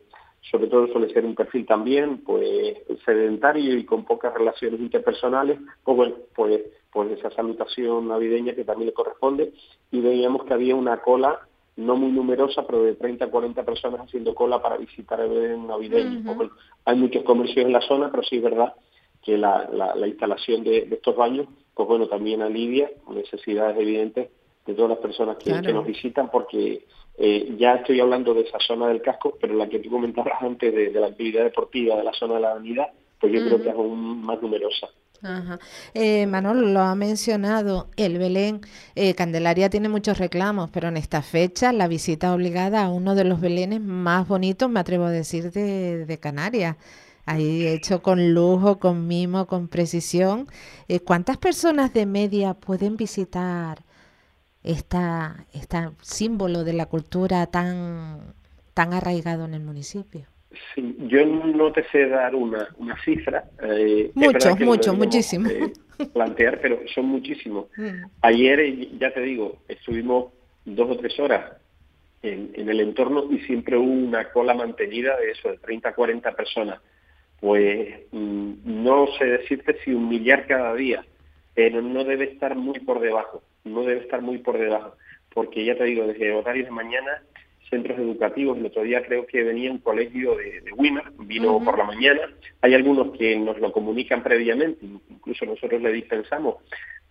sobre 0.50 0.68
todo 0.68 0.88
suele 0.88 1.14
ser 1.14 1.26
un 1.26 1.36
perfil 1.36 1.66
también, 1.66 2.24
pues 2.24 2.78
sedentario 3.04 3.78
y 3.78 3.84
con 3.84 4.06
pocas 4.06 4.34
relaciones 4.34 4.80
interpersonales, 4.80 5.60
pues 5.84 5.98
bueno, 5.98 6.16
pues, 6.34 6.62
pues 6.94 7.12
esa 7.12 7.30
salutación 7.32 8.08
navideña 8.08 8.56
que 8.56 8.64
también 8.64 8.88
le 8.88 8.94
corresponde 8.94 9.52
y 9.92 10.00
veíamos 10.00 10.46
que 10.46 10.54
había 10.54 10.76
una 10.76 11.02
cola 11.02 11.42
no 11.76 11.98
muy 11.98 12.12
numerosa, 12.12 12.66
pero 12.66 12.84
de 12.84 12.96
30 12.96 13.26
a 13.26 13.30
40 13.30 13.66
personas 13.66 14.02
haciendo 14.02 14.34
cola 14.34 14.62
para 14.62 14.78
visitar 14.78 15.20
el 15.20 15.30
Belén 15.30 15.68
navideño. 15.68 16.36
Pues 16.38 16.50
hay 16.86 16.96
muchos 16.96 17.24
comercios 17.24 17.66
en 17.66 17.74
la 17.74 17.82
zona, 17.82 18.10
pero 18.12 18.24
sí 18.24 18.38
es 18.38 18.44
verdad 18.44 18.74
que 19.22 19.38
la, 19.38 19.70
la, 19.72 20.08
instalación 20.08 20.64
de, 20.64 20.88
estos 20.92 21.16
baños, 21.16 21.48
pues 21.74 21.88
bueno, 21.88 22.08
también 22.08 22.42
alivia 22.42 22.90
necesidades 23.10 23.78
evidentes 23.78 24.30
de 24.66 24.74
todas 24.74 24.90
las 24.90 25.00
personas 25.00 25.38
que, 25.38 25.52
nos 25.52 25.86
visitan, 25.86 26.30
porque 26.32 26.86
eh, 27.18 27.56
ya 27.58 27.76
estoy 27.76 28.00
hablando 28.00 28.34
de 28.34 28.42
esa 28.42 28.60
zona 28.60 28.88
del 28.88 29.02
casco, 29.02 29.38
pero 29.40 29.54
la 29.54 29.70
que 29.70 29.80
tú 29.80 29.90
comentabas 29.90 30.42
antes 30.42 30.74
de, 30.74 30.92
la 30.92 31.08
actividad 31.08 31.44
deportiva 31.44 31.96
de 31.96 32.04
la 32.04 32.14
zona 32.14 32.36
de 32.36 32.42
la 32.42 32.52
avenida, 32.52 32.92
pues 33.20 33.34
yo 33.34 33.46
creo 33.46 33.62
que 33.62 33.70
es 33.70 33.76
aún 33.76 34.24
más 34.24 34.42
numerosa. 34.42 34.88
Ajá. 35.24 35.60
Eh, 35.94 36.26
Manolo 36.26 36.62
lo 36.68 36.80
ha 36.80 36.96
mencionado, 36.96 37.90
el 37.96 38.18
Belén, 38.18 38.62
eh, 38.96 39.14
Candelaria 39.14 39.70
tiene 39.70 39.88
muchos 39.88 40.18
reclamos, 40.18 40.72
pero 40.72 40.88
en 40.88 40.98
esta 40.98 41.22
fecha 41.22 41.72
la 41.72 41.88
visita 41.88 42.34
obligada 42.34 42.84
a 42.84 42.90
uno 42.90 43.14
de 43.14 43.26
los 43.26 43.40
Belenes 43.40 43.82
más 43.82 44.28
bonitos, 44.28 44.68
me 44.72 44.80
atrevo 44.80 45.06
a 45.06 45.12
decir, 45.12 45.52
de, 45.52 46.08
de 46.08 46.18
Canarias. 46.18 46.78
Ahí 47.32 47.66
hecho 47.66 48.02
con 48.02 48.34
lujo, 48.34 48.78
con 48.78 49.08
mimo, 49.08 49.48
con 49.48 49.70
precisión. 49.70 50.48
Eh, 50.90 51.00
¿Cuántas 51.00 51.38
personas 51.38 51.94
de 51.94 52.06
media 52.06 52.56
pueden 52.56 52.98
visitar 52.98 53.78
esta, 54.64 55.46
esta 55.54 55.94
símbolo 56.02 56.66
de 56.66 56.74
la 56.74 56.88
cultura 56.88 57.48
tan, 57.48 58.34
tan 58.74 58.94
arraigado 58.94 59.46
en 59.46 59.54
el 59.54 59.62
municipio? 59.62 60.28
Sí, 60.76 60.98
yo 61.08 61.26
no 61.26 61.72
te 61.72 61.86
sé 61.92 62.10
dar 62.10 62.36
una, 62.36 62.68
una 62.78 63.02
cifra. 63.02 63.46
Eh, 63.64 64.12
muchos, 64.14 64.60
muchos, 64.60 64.98
muchísimos. 64.98 65.52
Eh, 65.54 65.72
plantear, 66.14 66.60
pero 66.60 66.82
son 66.94 67.06
muchísimos. 67.06 67.68
Mm. 67.78 68.08
Ayer, 68.24 68.60
eh, 68.60 68.90
ya 69.00 69.14
te 69.14 69.22
digo, 69.22 69.60
estuvimos 69.70 70.34
dos 70.66 70.90
o 70.90 70.98
tres 70.98 71.18
horas 71.18 71.54
en, 72.24 72.52
en, 72.56 72.68
el 72.68 72.82
entorno 72.82 73.32
y 73.32 73.40
siempre 73.46 73.78
hubo 73.78 73.90
una 73.90 74.30
cola 74.34 74.54
mantenida 74.54 75.16
de 75.16 75.32
eso, 75.32 75.48
de 75.48 75.60
30 75.60 75.94
40 75.94 76.30
personas. 76.34 76.82
Pues 77.42 77.90
mm, 78.12 78.54
no 78.64 79.08
sé 79.18 79.26
decirte 79.26 79.78
si 79.84 79.94
un 79.94 80.08
millar 80.08 80.48
cada 80.48 80.74
día, 80.76 81.04
pero 81.54 81.82
no 81.82 82.06
debe 82.06 82.26
estar 82.26 82.56
muy 82.56 82.80
por 82.80 83.02
debajo, 83.02 83.44
no 83.66 83.84
debe 83.84 84.02
estar 84.02 84.22
muy 84.22 84.38
por 84.38 84.58
debajo, 84.58 84.96
porque 85.34 85.66
ya 85.66 85.76
te 85.76 85.84
digo, 85.84 86.08
desde 86.08 86.32
horarios 86.32 86.68
de 86.68 86.72
mañana 86.72 87.22
centros 87.72 87.98
educativos. 87.98 88.58
El 88.58 88.68
otro 88.68 88.84
día 88.84 89.02
creo 89.02 89.26
que 89.26 89.44
venía 89.44 89.72
un 89.72 89.80
colegio 89.80 90.36
de, 90.36 90.62
de 90.62 90.72
vino 91.26 91.64
por 91.64 91.78
la 91.78 91.86
mañana. 91.86 92.22
Hay 92.62 92.76
algunos 92.76 93.18
que 93.18 93.36
nos 93.38 93.58
lo 93.60 93.72
comunican 93.72 94.22
previamente, 94.22 94.86
incluso 95.10 95.46
nosotros 95.46 95.82
le 95.82 95.92
dispensamos 95.92 96.58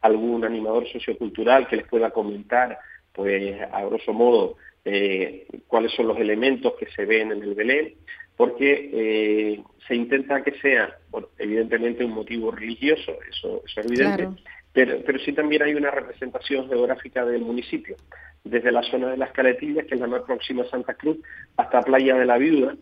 algún 0.02 0.44
animador 0.44 0.86
sociocultural 0.88 1.66
que 1.66 1.76
les 1.76 1.88
pueda 1.88 2.10
comentar, 2.10 2.78
pues 3.12 3.60
a 3.60 3.84
grosso 3.84 4.12
modo, 4.12 4.56
eh, 4.84 5.46
cuáles 5.66 5.92
son 5.92 6.08
los 6.08 6.18
elementos 6.18 6.74
que 6.78 6.86
se 6.86 7.04
ven 7.04 7.32
en 7.32 7.42
el 7.42 7.54
Belén, 7.54 7.94
porque 8.40 8.88
eh, 8.90 9.62
se 9.86 9.94
intenta 9.94 10.42
que 10.42 10.58
sea, 10.60 10.96
bueno, 11.10 11.28
evidentemente 11.36 12.06
un 12.06 12.12
motivo 12.12 12.50
religioso, 12.50 13.18
eso, 13.30 13.62
es 13.66 13.84
evidente, 13.84 14.30
pero, 14.72 14.96
pero 15.04 15.18
sí 15.18 15.34
también 15.34 15.62
hay 15.62 15.74
una 15.74 15.90
representación 15.90 16.66
geográfica 16.66 17.22
del 17.26 17.42
municipio 17.42 17.96
desde 18.42 18.72
la 18.72 18.82
zona 18.84 19.10
de 19.10 19.18
las 19.18 19.32
Caletillas, 19.32 19.84
que 19.84 19.94
es 19.94 20.00
la 20.00 20.06
más 20.06 20.22
próxima 20.22 20.62
a 20.62 20.70
Santa 20.70 20.94
Cruz, 20.94 21.18
hasta 21.58 21.82
Playa 21.82 22.14
de 22.14 22.24
la 22.24 22.38
Viuda, 22.38 22.76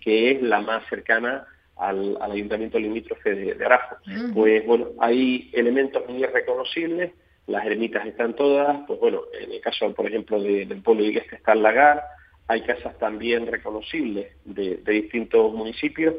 que 0.00 0.30
es 0.30 0.42
la 0.42 0.60
más 0.60 0.88
cercana 0.88 1.44
al, 1.74 2.16
ayuntamiento 2.20 2.78
limítrofe 2.78 3.34
de, 3.34 3.54
de 3.54 3.64
Arafo. 3.64 3.96
Pues 4.32 4.64
bueno, 4.64 4.90
hay 5.00 5.50
elementos 5.54 6.08
muy 6.08 6.24
reconocibles, 6.24 7.10
las 7.48 7.66
ermitas 7.66 8.06
están 8.06 8.36
todas, 8.36 8.78
pues 8.86 9.00
bueno, 9.00 9.22
en 9.40 9.50
el 9.50 9.60
caso, 9.60 9.92
por 9.92 10.06
ejemplo, 10.06 10.40
del 10.40 10.82
pueblo 10.82 11.02
de 11.02 11.08
Iglesia 11.08 11.36
está 11.36 11.54
el 11.54 11.64
lagar, 11.64 12.00
hay 12.48 12.62
casas 12.62 12.98
también 12.98 13.46
reconocibles 13.46 14.32
de, 14.44 14.76
distintos 14.86 15.52
municipios, 15.52 16.14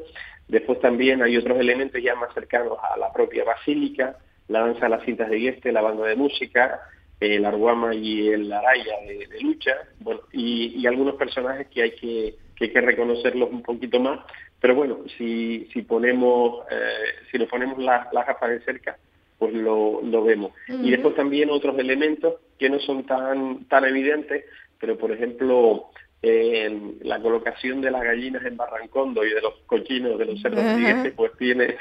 después 0.47 0.79
también 0.79 1.21
hay 1.23 1.35
otros 1.35 1.59
elementos 1.59 2.01
ya 2.01 2.15
más 2.15 2.33
cercanos 2.33 2.77
a 2.93 2.97
la 2.97 3.11
propia 3.11 3.43
basílica, 3.43 4.17
la 4.47 4.61
danza 4.61 4.81
de 4.85 4.89
las 4.89 5.03
cintas 5.03 5.29
de 5.29 5.39
Gueste, 5.39 5.71
la 5.71 5.81
banda 5.81 6.05
de 6.05 6.15
música, 6.15 6.81
el 7.19 7.45
Arguama 7.45 7.93
y 7.93 8.29
el 8.29 8.51
Araya 8.51 8.95
de, 9.05 9.41
lucha, 9.41 9.75
bueno, 9.99 10.21
y, 10.31 10.85
algunos 10.85 11.15
personajes 11.15 11.67
que 11.67 11.81
hay 11.81 11.91
que, 11.91 12.35
que 12.55 12.65
hay 12.65 12.71
que 12.71 12.81
reconocerlos 12.81 13.49
un 13.49 13.63
poquito 13.63 13.99
más, 13.99 14.19
pero 14.61 14.75
bueno, 14.75 14.99
si, 15.17 15.67
si 15.73 15.81
ponemos, 15.81 16.63
eh, 16.69 17.25
si 17.31 17.39
nos 17.39 17.49
ponemos 17.49 17.79
las 17.79 18.11
la 18.13 18.23
gafas 18.23 18.51
de 18.51 18.61
cerca, 18.61 18.97
pues 19.39 19.53
lo, 19.53 20.01
lo 20.03 20.23
vemos. 20.23 20.51
Y 20.67 20.91
después 20.91 21.15
también 21.15 21.49
otros 21.49 21.79
elementos 21.79 22.35
que 22.59 22.69
no 22.69 22.77
son 22.79 23.05
tan, 23.05 23.65
tan 23.65 23.85
evidentes, 23.85 24.43
pero 24.79 24.97
por 24.97 25.11
ejemplo, 25.11 25.89
la 26.21 27.21
colocación 27.21 27.81
de 27.81 27.91
las 27.91 28.03
gallinas 28.03 28.43
en 28.45 28.57
Barrancondo 28.57 29.23
y 29.25 29.33
de 29.33 29.41
los 29.41 29.53
cochinos 29.65 30.19
de 30.19 30.25
los 30.25 30.41
cerdos 30.41 30.63
uh 30.63 31.15
pues 31.15 31.31
tiene, 31.37 31.77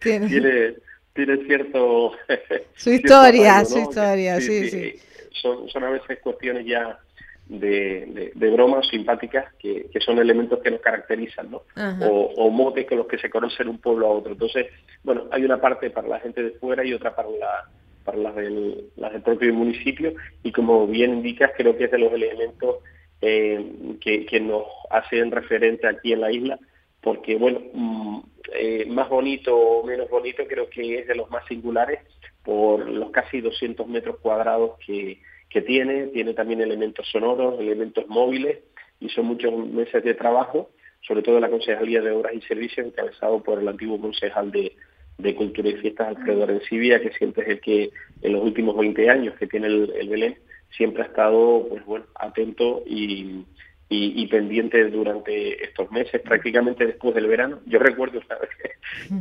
tiene 0.00 0.74
tiene 1.12 1.44
cierto... 1.44 2.12
Su 2.74 2.90
historia, 2.92 3.64
su 3.64 3.78
historia, 3.78 4.40
sí, 4.40 4.70
sí. 4.70 4.94
Son, 5.32 5.68
son 5.68 5.84
a 5.84 5.90
veces 5.90 6.18
cuestiones 6.22 6.66
ya 6.66 6.98
de, 7.46 8.32
de, 8.34 8.50
bromas 8.50 8.86
simpáticas 8.88 9.52
que, 9.58 9.86
que, 9.92 10.00
son 10.00 10.18
elementos 10.18 10.60
que 10.60 10.70
nos 10.70 10.80
caracterizan, 10.80 11.50
¿no? 11.50 11.62
O, 12.02 12.32
o, 12.36 12.50
motes 12.50 12.86
con 12.86 12.98
los 12.98 13.06
que 13.06 13.18
se 13.18 13.28
conocen 13.28 13.68
un 13.68 13.78
pueblo 13.78 14.06
a 14.06 14.10
otro. 14.10 14.32
Entonces, 14.32 14.66
bueno, 15.02 15.26
hay 15.30 15.44
una 15.44 15.60
parte 15.60 15.90
para 15.90 16.08
la 16.08 16.20
gente 16.20 16.42
de 16.42 16.50
fuera 16.52 16.84
y 16.84 16.92
otra 16.92 17.14
para 17.14 17.28
la 17.30 17.68
para 18.04 18.16
las 18.16 18.34
del, 18.34 18.90
las 18.96 19.12
del 19.12 19.22
propio 19.22 19.52
municipio 19.52 20.14
y 20.42 20.52
como 20.52 20.86
bien 20.86 21.14
indicas, 21.14 21.50
creo 21.56 21.76
que 21.76 21.84
es 21.84 21.90
de 21.90 21.98
los 21.98 22.12
elementos 22.12 22.76
eh, 23.22 23.96
que, 24.00 24.26
que 24.26 24.40
nos 24.40 24.64
hacen 24.90 25.30
referente 25.30 25.86
aquí 25.86 26.12
en 26.12 26.20
la 26.20 26.32
isla 26.32 26.58
porque 27.00 27.36
bueno, 27.36 27.60
mm, 27.72 28.20
eh, 28.54 28.86
más 28.88 29.08
bonito 29.08 29.56
o 29.56 29.86
menos 29.86 30.08
bonito 30.10 30.46
creo 30.46 30.68
que 30.68 31.00
es 31.00 31.06
de 31.06 31.14
los 31.14 31.30
más 31.30 31.46
singulares 31.46 32.00
por 32.44 32.88
los 32.88 33.10
casi 33.10 33.40
200 33.40 33.86
metros 33.86 34.18
cuadrados 34.20 34.78
que, 34.84 35.20
que 35.48 35.62
tiene, 35.62 36.08
tiene 36.08 36.34
también 36.34 36.60
elementos 36.60 37.08
sonoros, 37.10 37.58
elementos 37.60 38.06
móviles 38.08 38.58
y 38.98 39.08
son 39.08 39.26
muchos 39.26 39.52
meses 39.68 40.02
de 40.04 40.14
trabajo, 40.14 40.70
sobre 41.00 41.22
todo 41.22 41.40
la 41.40 41.48
Concejalía 41.48 42.02
de 42.02 42.10
Obras 42.10 42.34
y 42.34 42.40
Servicios 42.42 42.86
encabezado 42.86 43.42
por 43.42 43.58
el 43.58 43.68
antiguo 43.68 44.00
concejal 44.00 44.50
de, 44.50 44.76
de 45.18 45.34
Cultura 45.34 45.70
y 45.70 45.76
Fiestas, 45.76 46.08
Alfredo 46.08 46.42
Arencibia, 46.42 47.00
que 47.00 47.12
siempre 47.12 47.44
es 47.44 47.48
el 47.50 47.60
que 47.60 47.90
en 48.22 48.32
los 48.32 48.42
últimos 48.42 48.76
20 48.76 49.08
años 49.08 49.34
que 49.38 49.46
tiene 49.46 49.68
el, 49.68 49.92
el 49.98 50.08
Belén, 50.08 50.38
siempre 50.76 51.02
ha 51.02 51.06
estado 51.06 51.66
pues 51.68 51.84
bueno 51.84 52.06
atento 52.14 52.82
y, 52.86 53.44
y, 53.88 54.26
pendiente 54.28 54.84
durante 54.88 55.64
estos 55.64 55.90
meses, 55.90 56.20
prácticamente 56.22 56.86
después 56.86 57.14
del 57.14 57.26
verano. 57.26 57.58
Yo 57.66 57.80
recuerdo 57.80 58.20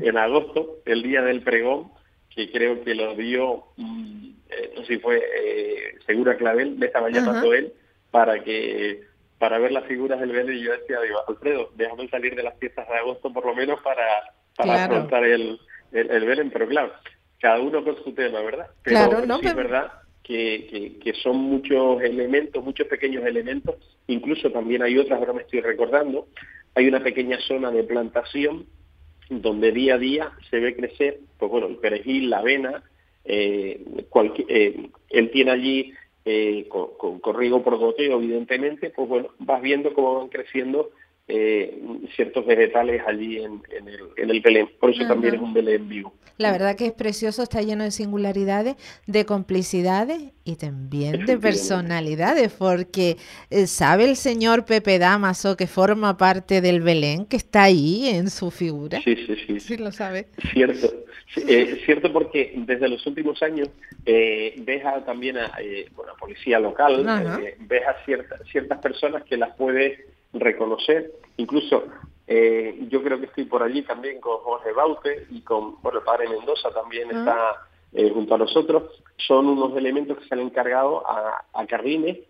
en 0.01 0.18
agosto, 0.18 0.77
el 0.86 1.01
día 1.01 1.24
del 1.24 1.41
pregón, 1.41 1.91
que 2.29 2.51
creo 2.51 2.84
que 2.84 2.94
lo 2.94 3.15
dio, 3.15 3.65
mm, 3.77 4.29
eh, 4.50 4.74
no 4.75 4.82
sé 4.82 4.94
si 4.94 5.00
fue 5.00 5.18
eh, 5.18 5.96
Segura 6.06 6.38
Clavel, 6.38 6.75
me 6.77 6.86
estaba 6.86 7.10
llamando 7.10 7.53
él 7.53 7.74
para 8.12 8.44
que 8.44 9.08
para 9.39 9.58
ver 9.58 9.72
las 9.72 9.86
figuras 9.86 10.20
del 10.20 10.34
Belén 10.34 10.58
y 10.58 10.63
yo 10.63 10.74
decía, 10.74 11.00
digo, 11.00 11.20
Alfredo, 11.27 11.72
déjame 11.75 12.10
salir 12.10 12.36
de 12.36 12.44
las 12.44 12.60
fiestas 12.60 12.88
de 12.89 12.96
agosto 12.96 13.32
por 13.32 13.46
lo 13.46 13.56
menos 13.56 13.79
para, 13.82 14.03
para 14.56 14.84
afrontar 14.84 15.24
el, 15.24 15.58
el, 15.94 16.12
el 16.12 16.25
Belén, 16.25 16.51
pero 16.51 16.68
claro, 16.68 16.91
cada 17.39 17.60
uno 17.60 17.82
con 17.84 17.96
su 18.03 18.13
tema, 18.13 18.41
¿verdad? 18.41 18.68
claro, 18.84 19.25
no, 19.25 19.39
es 19.39 19.56
verdad 19.56 19.91
que, 20.29 21.13
son 21.24 21.38
muchos 21.38 22.01
elementos, 22.03 22.63
muchos 22.63 22.88
pequeños 22.88 23.25
elementos, 23.25 23.75
incluso 24.07 24.51
también 24.51 24.83
hay 24.83 24.98
otras, 24.98 25.19
ahora 25.19 25.33
me 25.33 25.41
estoy 25.41 25.62
recordando, 25.62 26.27
hay 26.75 26.88
una 26.88 27.01
pequeña 27.01 27.39
zona 27.39 27.71
de 27.71 27.83
plantación 27.83 28.67
donde 29.29 29.71
día 29.71 29.95
a 29.95 29.98
día 29.98 30.31
se 30.50 30.59
ve 30.59 30.75
crecer, 30.75 31.19
pues 31.39 31.51
bueno, 31.51 31.67
el 31.67 31.77
perejil, 31.77 32.29
la 32.29 32.39
avena, 32.39 32.83
eh, 33.25 33.83
eh 34.50 34.89
él 35.09 35.31
tiene 35.31 35.51
allí 35.51 35.93
eh, 36.25 36.67
con, 36.69 36.95
con, 36.98 37.19
por 37.63 37.77
goteo, 37.77 38.17
evidentemente, 38.17 38.91
pues 38.91 39.09
bueno, 39.09 39.29
vas 39.39 39.62
viendo 39.63 39.93
cómo 39.93 40.19
van 40.19 40.29
creciendo 40.29 40.91
eh, 41.29 41.79
ciertos 42.15 42.45
vegetales 42.45 43.01
allí 43.07 43.38
en, 43.38 43.62
el, 43.71 44.00
en 44.17 44.29
el 44.29 44.41
Belén. 44.41 44.69
Por 44.79 44.89
eso 44.89 45.07
también 45.07 45.36
es 45.36 45.41
un 45.41 45.53
Belén 45.53 45.88
vivo. 45.88 46.13
La 46.38 46.51
verdad 46.51 46.75
que 46.75 46.88
es 46.88 46.93
precioso, 46.93 47.43
está 47.43 47.62
lleno 47.62 47.83
de 47.83 47.91
singularidades, 47.91 48.75
de 49.07 49.25
complicidades 49.25 50.21
y 50.43 50.55
también 50.55 51.25
de 51.25 51.38
personalidades, 51.38 52.51
porque 52.51 53.17
eh, 53.50 53.67
sabe 53.67 54.05
el 54.05 54.15
señor 54.15 54.65
Pepe 54.65 55.00
Damaso 55.00 55.55
que 55.55 55.67
forma 55.67 56.17
parte 56.17 56.62
del 56.62 56.81
Belén, 56.81 57.25
que 57.25 57.38
está 57.38 57.63
ahí 57.63 58.07
en 58.07 58.29
su 58.29 58.51
figura. 58.51 59.00
Sí, 59.03 59.15
sí, 59.15 59.36
sí. 59.45 59.59
Sí, 59.59 59.77
lo 59.77 59.91
sabe. 59.91 60.27
Cierto. 60.53 61.05
Eh, 61.36 61.79
cierto 61.86 62.12
porque 62.12 62.53
desde 62.55 62.89
los 62.89 63.05
últimos 63.05 63.41
años 63.43 63.69
eh, 64.05 64.55
ves 64.62 64.81
también 65.05 65.38
a 65.38 65.51
eh, 65.62 65.88
bueno, 65.95 66.13
policía 66.19 66.59
local, 66.59 67.05
ves 67.59 67.83
a 67.88 68.03
ciertas 68.03 68.41
ciertas 68.51 68.79
personas 68.79 69.24
que 69.25 69.38
las 69.38 69.55
puedes 69.55 70.00
reconocer. 70.33 71.12
Incluso 71.38 71.83
eh, 72.27 72.86
yo 72.89 73.01
creo 73.03 73.19
que 73.19 73.25
estoy 73.25 73.45
por 73.45 73.63
allí 73.63 73.81
también 73.81 74.19
con 74.19 74.38
Jorge 74.38 74.71
Baute 74.71 75.27
y 75.29 75.41
con 75.41 75.81
bueno, 75.81 76.00
el 76.00 76.05
padre 76.05 76.29
Mendoza 76.29 76.69
también 76.71 77.09
ah. 77.12 77.19
está 77.19 77.67
eh, 77.93 78.12
junto 78.13 78.36
a 78.36 78.38
nosotros. 78.38 79.03
Son 79.17 79.48
unos 79.48 79.75
elementos 79.75 80.17
que 80.17 80.27
se 80.27 80.36
han 80.36 80.41
encargado 80.41 81.07
a, 81.07 81.45
a 81.53 81.65
Carrine, 81.65 82.21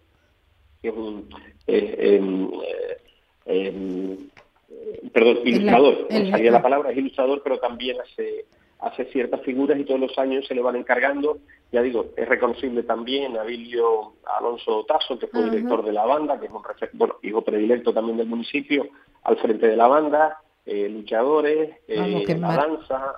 que 0.81 0.87
es 0.87 0.95
un 0.95 1.29
eh, 1.67 2.17
em, 2.17 2.49
em, 3.45 4.29
perdón, 5.11 5.39
ilustrador, 5.43 6.07
salía 6.09 6.51
la 6.51 6.61
palabra, 6.61 6.91
es 6.91 6.97
ilustrador, 6.97 7.41
pero 7.43 7.59
también 7.59 7.97
hace 7.99 8.45
hace 8.79 9.05
ciertas 9.05 9.41
figuras 9.41 9.77
y 9.77 9.83
todos 9.83 9.99
los 9.99 10.17
años 10.17 10.45
se 10.47 10.55
le 10.55 10.61
van 10.61 10.75
encargando. 10.75 11.39
Ya 11.71 11.81
digo, 11.81 12.07
es 12.15 12.27
reconocible 12.27 12.83
también 12.83 13.37
Abilio 13.37 14.13
Alonso 14.37 14.85
Tasso, 14.87 15.19
que 15.19 15.27
fue 15.27 15.43
director 15.43 15.83
de 15.83 15.91
la 15.91 16.05
banda, 16.05 16.39
que 16.39 16.45
es 16.45 16.51
un 16.51 16.61
bueno, 16.93 17.15
hijo 17.21 17.41
predilecto 17.41 17.93
también 17.93 18.17
del 18.17 18.27
municipio, 18.27 18.87
al 19.23 19.37
frente 19.37 19.67
de 19.67 19.75
la 19.75 19.87
banda, 19.87 20.41
eh, 20.65 20.87
luchadores, 20.89 21.77
eh, 21.87 22.25
la 22.39 22.55
danza. 22.55 23.15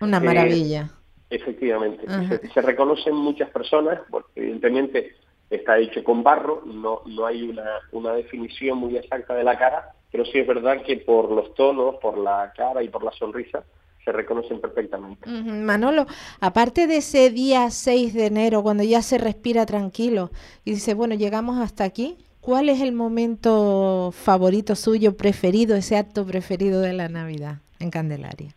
Una 0.00 0.18
eh, 0.18 0.20
maravilla. 0.20 0.90
efectivamente. 1.30 2.06
Se, 2.52 2.60
reconocen 2.60 3.14
muchas 3.14 3.50
personas, 3.50 4.00
porque 4.10 4.32
evidentemente 4.36 5.16
está 5.48 5.78
hecho 5.78 6.04
con 6.04 6.22
barro, 6.22 6.62
no, 6.66 7.02
no 7.06 7.26
hay 7.26 7.42
una, 7.42 7.80
una 7.92 8.12
definición 8.12 8.78
muy 8.78 8.96
exacta 8.96 9.34
de 9.34 9.44
la 9.44 9.58
cara, 9.58 9.94
pero 10.12 10.24
sí 10.26 10.38
es 10.38 10.46
verdad 10.46 10.82
que 10.82 10.98
por 10.98 11.30
los 11.30 11.54
tonos, 11.54 11.96
por 11.96 12.18
la 12.18 12.52
cara 12.56 12.82
y 12.82 12.88
por 12.88 13.02
la 13.02 13.12
sonrisa, 13.12 13.64
se 14.04 14.12
reconocen 14.12 14.60
perfectamente. 14.60 15.28
Manolo, 15.28 16.06
aparte 16.40 16.86
de 16.86 16.98
ese 16.98 17.30
día 17.30 17.70
6 17.70 18.14
de 18.14 18.26
enero, 18.26 18.62
cuando 18.62 18.82
ya 18.82 19.02
se 19.02 19.18
respira 19.18 19.66
tranquilo 19.66 20.30
y 20.64 20.72
dice, 20.72 20.94
bueno, 20.94 21.14
llegamos 21.14 21.58
hasta 21.58 21.84
aquí, 21.84 22.16
¿cuál 22.40 22.68
es 22.68 22.80
el 22.80 22.92
momento 22.92 24.12
favorito 24.12 24.74
suyo, 24.74 25.16
preferido, 25.16 25.76
ese 25.76 25.96
acto 25.96 26.26
preferido 26.26 26.80
de 26.80 26.92
la 26.92 27.08
Navidad 27.08 27.58
en 27.78 27.90
Candelaria? 27.90 28.54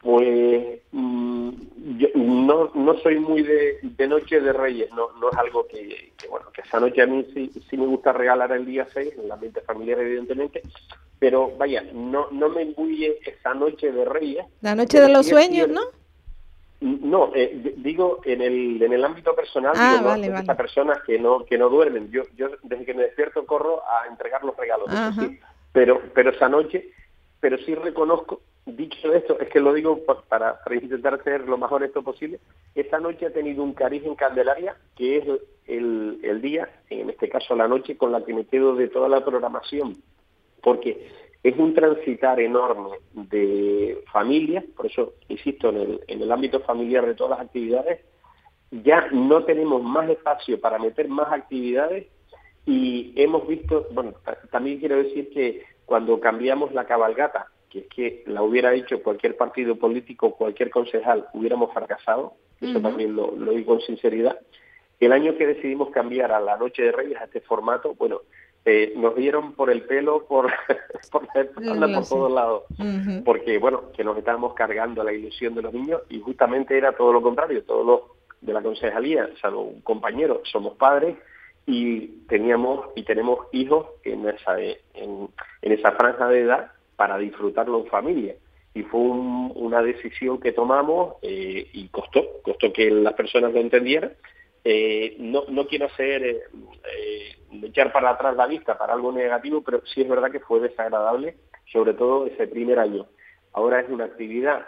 Pues 0.00 0.80
mm, 0.92 1.37
yo 1.96 2.08
no, 2.14 2.70
no 2.74 2.98
soy 2.98 3.18
muy 3.18 3.42
de, 3.42 4.08
Noche 4.08 4.40
de 4.40 4.52
Reyes, 4.52 4.90
no, 4.92 5.10
no 5.20 5.30
es 5.30 5.38
algo 5.38 5.66
que, 5.66 6.12
bueno, 6.28 6.50
que 6.52 6.60
esa 6.60 6.80
noche 6.80 7.02
a 7.02 7.06
mí 7.06 7.26
sí, 7.32 7.50
sí 7.68 7.76
me 7.76 7.86
gusta 7.86 8.12
regalar 8.12 8.52
el 8.52 8.66
día 8.66 8.86
6, 8.92 9.14
en 9.16 9.24
el 9.24 9.32
ambiente 9.32 9.60
familiar 9.62 10.00
evidentemente, 10.00 10.62
pero 11.18 11.52
vaya, 11.56 11.84
no, 11.92 12.28
no 12.30 12.48
me 12.48 12.62
embulle 12.62 13.18
esa 13.24 13.54
Noche 13.54 13.90
de 13.90 14.04
Reyes. 14.04 14.44
La 14.60 14.74
Noche 14.74 15.00
de 15.00 15.08
los 15.08 15.26
Sueños, 15.26 15.68
¿no? 15.68 15.80
No, 16.80 17.32
eh, 17.34 17.74
digo 17.78 18.20
en 18.24 18.40
el, 18.40 18.80
en 18.80 18.92
el 18.92 19.04
ámbito 19.04 19.34
personal, 19.34 19.72
ah, 19.76 19.94
digo, 19.94 20.10
vale, 20.10 20.28
no, 20.28 20.56
personas 20.56 21.02
que 21.04 21.18
no 21.18 21.44
que 21.44 21.58
no 21.58 21.68
duermen. 21.68 22.08
Yo 22.12 22.22
yo 22.36 22.50
desde 22.62 22.84
que 22.84 22.94
me 22.94 23.02
despierto 23.02 23.44
corro 23.46 23.82
a 23.84 24.06
entregar 24.06 24.44
los 24.44 24.56
regalos, 24.56 24.88
pero 25.72 26.00
pero 26.14 26.30
esa 26.30 26.48
noche, 26.48 26.88
pero 27.40 27.58
sí 27.58 27.74
reconozco 27.74 28.42
dicho 28.76 29.12
esto, 29.12 29.38
es 29.40 29.48
que 29.48 29.60
lo 29.60 29.72
digo 29.72 30.00
para, 30.28 30.60
intentar 30.70 31.22
ser 31.24 31.48
lo 31.48 31.56
más 31.56 31.70
honesto 31.72 32.02
posible, 32.02 32.38
esta 32.74 32.98
noche 32.98 33.26
ha 33.26 33.32
tenido 33.32 33.62
un 33.62 33.72
cariz 33.72 34.04
en 34.04 34.14
Candelaria, 34.14 34.76
que 34.96 35.18
es 35.18 35.24
el, 35.66 36.40
día, 36.40 36.68
en 36.90 37.10
este 37.10 37.28
caso 37.28 37.56
la 37.56 37.68
noche, 37.68 37.96
con 37.96 38.12
la 38.12 38.24
que 38.24 38.34
me 38.34 38.46
quedo 38.46 38.74
de 38.74 38.88
toda 38.88 39.08
la 39.08 39.24
programación, 39.24 39.96
porque 40.62 41.08
es 41.42 41.56
un 41.56 41.74
transitar 41.74 42.40
enorme 42.40 42.98
de 43.12 44.02
familias, 44.12 44.64
por 44.76 44.86
eso 44.86 45.14
insisto, 45.28 45.70
en 45.70 46.22
el 46.22 46.32
ámbito 46.32 46.60
familiar 46.60 47.06
de 47.06 47.14
todas 47.14 47.38
las 47.38 47.46
actividades, 47.46 48.00
ya 48.70 49.08
no 49.12 49.44
tenemos 49.44 49.82
más 49.82 50.08
espacio 50.10 50.60
para 50.60 50.78
meter 50.78 51.08
más 51.08 51.32
actividades 51.32 52.06
y 52.66 53.14
hemos 53.16 53.46
visto, 53.48 53.86
bueno, 53.92 54.14
también 54.50 54.78
quiero 54.78 54.96
decir 54.96 55.30
que 55.30 55.64
cuando 55.86 56.20
cambiamos 56.20 56.72
la 56.74 56.86
cabalgata 56.86 57.50
que 57.68 57.80
es 57.80 57.86
que 57.88 58.22
la 58.26 58.42
hubiera 58.42 58.74
hecho 58.74 59.02
cualquier 59.02 59.36
partido 59.36 59.76
político, 59.76 60.32
cualquier 60.32 60.70
concejal, 60.70 61.26
hubiéramos 61.32 61.72
fracasado, 61.72 62.34
eso 62.60 62.80
también 62.80 63.14
lo, 63.14 63.30
digo 63.32 63.74
con 63.74 63.80
sinceridad. 63.82 64.38
El 64.98 65.12
año 65.12 65.36
que 65.36 65.46
decidimos 65.46 65.90
cambiar 65.90 66.32
a 66.32 66.40
la 66.40 66.56
Noche 66.56 66.82
de 66.82 66.92
Reyes, 66.92 67.20
a 67.20 67.24
este 67.24 67.40
formato, 67.40 67.94
bueno, 67.94 68.22
eh, 68.64 68.92
nos 68.96 69.14
dieron 69.14 69.52
por 69.52 69.70
el 69.70 69.82
pelo, 69.82 70.26
por, 70.26 70.50
por 71.12 71.28
la 71.76 71.88
por 71.94 72.08
todos 72.08 72.32
lados, 72.32 72.64
porque, 73.24 73.58
bueno, 73.58 73.92
que 73.92 74.02
nos 74.02 74.18
estábamos 74.18 74.54
cargando 74.54 75.04
la 75.04 75.12
ilusión 75.12 75.54
de 75.54 75.62
los 75.62 75.72
niños 75.72 76.02
y 76.08 76.20
justamente 76.20 76.76
era 76.76 76.92
todo 76.92 77.12
lo 77.12 77.22
contrario, 77.22 77.62
todos 77.62 77.86
los 77.86 78.00
de 78.40 78.52
la 78.52 78.62
concejalía, 78.62 79.28
salvo 79.40 79.62
un 79.62 79.80
compañero, 79.82 80.42
somos 80.44 80.76
padres 80.76 81.16
y 81.66 82.06
teníamos 82.28 82.86
y 82.94 83.02
tenemos 83.02 83.46
hijos 83.52 83.86
en 84.04 84.28
esa, 84.28 84.58
en 84.60 85.28
esa 85.62 85.92
franja 85.92 86.28
de 86.28 86.40
edad 86.40 86.72
para 86.98 87.16
disfrutarlo 87.16 87.78
en 87.78 87.86
familia. 87.86 88.34
Y 88.74 88.82
fue 88.82 89.00
una 89.00 89.80
decisión 89.82 90.40
que 90.40 90.50
tomamos 90.50 91.14
eh, 91.22 91.70
y 91.72 91.88
costó, 91.88 92.42
costó 92.42 92.72
que 92.72 92.90
las 92.90 93.14
personas 93.14 93.52
lo 93.52 93.60
entendieran. 93.60 94.14
Eh, 94.64 95.14
no, 95.20 95.44
no 95.48 95.68
quiero 95.68 95.86
hacer, 95.86 96.24
eh, 96.24 97.36
echar 97.62 97.92
para 97.92 98.10
atrás 98.10 98.34
la 98.34 98.48
vista 98.48 98.76
para 98.76 98.94
algo 98.94 99.12
negativo, 99.12 99.62
pero 99.62 99.80
sí 99.86 100.02
es 100.02 100.08
verdad 100.08 100.32
que 100.32 100.40
fue 100.40 100.58
desagradable, 100.58 101.36
sobre 101.72 101.94
todo 101.94 102.26
ese 102.26 102.48
primer 102.48 102.80
año. 102.80 103.06
Ahora 103.52 103.78
es 103.78 103.88
una 103.88 104.06
actividad 104.06 104.66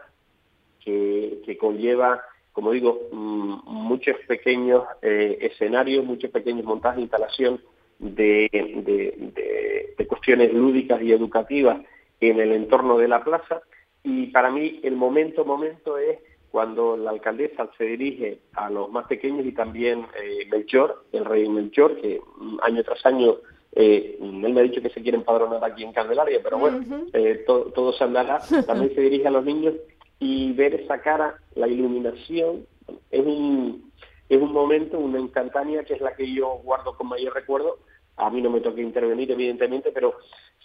que, 0.85 1.43
que 1.45 1.59
conlleva, 1.59 2.23
como 2.53 2.71
digo, 2.71 3.09
mm, 3.11 3.63
muchos 3.67 4.17
pequeños 4.29 4.85
escenarios, 5.03 6.05
muchos 6.05 6.31
pequeños 6.31 6.65
montajes, 6.65 7.01
instalación 7.01 7.61
de, 7.99 8.49
de, 8.53 9.95
de 9.99 10.07
cuestiones 10.07 10.55
lúdicas 10.55 11.03
y 11.03 11.13
educativas 11.13 11.81
en 12.21 12.41
el 12.41 12.53
entorno 12.53 12.99
de 12.99 13.09
la 13.09 13.25
plaza 13.25 13.63
y 14.03 14.29
para 14.29 14.51
mí 14.51 14.81
el 14.83 14.97
momento, 14.97 15.45
momento 15.45 15.99
es 15.99 16.19
cuando 16.51 16.97
la 16.97 17.11
alcaldesa 17.11 17.71
se 17.79 17.85
dirige 17.85 18.41
a 18.55 18.71
los 18.71 18.91
más 18.91 19.07
pequeños 19.07 19.47
y 19.47 19.53
también 19.53 20.07
eh, 20.21 20.47
Melchor, 20.51 21.05
el 21.13 21.25
rey 21.25 21.49
Melchor, 21.49 22.01
que 22.01 22.21
mm, 22.39 22.59
año 22.63 22.83
tras 22.83 23.05
año 23.07 23.37
eh, 23.73 24.19
él 24.21 24.53
me 24.53 24.61
ha 24.61 24.65
dicho 24.65 24.83
que 24.83 24.91
se 24.91 25.01
quiere 25.01 25.17
empadronar 25.19 25.65
aquí 25.65 25.85
en 25.85 25.93
Candelaria, 25.93 26.41
pero 26.43 26.59
bueno, 26.59 26.85
eh, 27.13 27.45
todo, 27.47 27.93
se 27.93 28.05
andará. 28.05 28.41
También 28.67 28.95
se 28.95 29.01
dirige 29.01 29.29
a 29.29 29.31
los 29.31 29.45
niños 29.45 29.75
y 30.19 30.53
ver 30.53 30.75
esa 30.75 31.01
cara, 31.01 31.37
la 31.55 31.69
iluminación, 31.69 32.67
es 33.11 33.25
un, 33.25 33.93
es 34.29 34.41
un 34.41 34.53
momento, 34.53 34.99
una 34.99 35.21
instantánea 35.21 35.85
que 35.85 35.95
es 35.95 36.01
la 36.01 36.15
que 36.17 36.33
yo 36.33 36.61
guardo 36.65 36.97
con 36.97 37.09
mayor 37.09 37.35
recuerdo. 37.35 37.79
A 38.17 38.29
mí 38.29 38.43
no 38.43 38.51
me 38.51 38.61
toca 38.61 38.81
intervenir, 38.81 39.31
evidentemente, 39.31 39.93
pero 39.93 40.15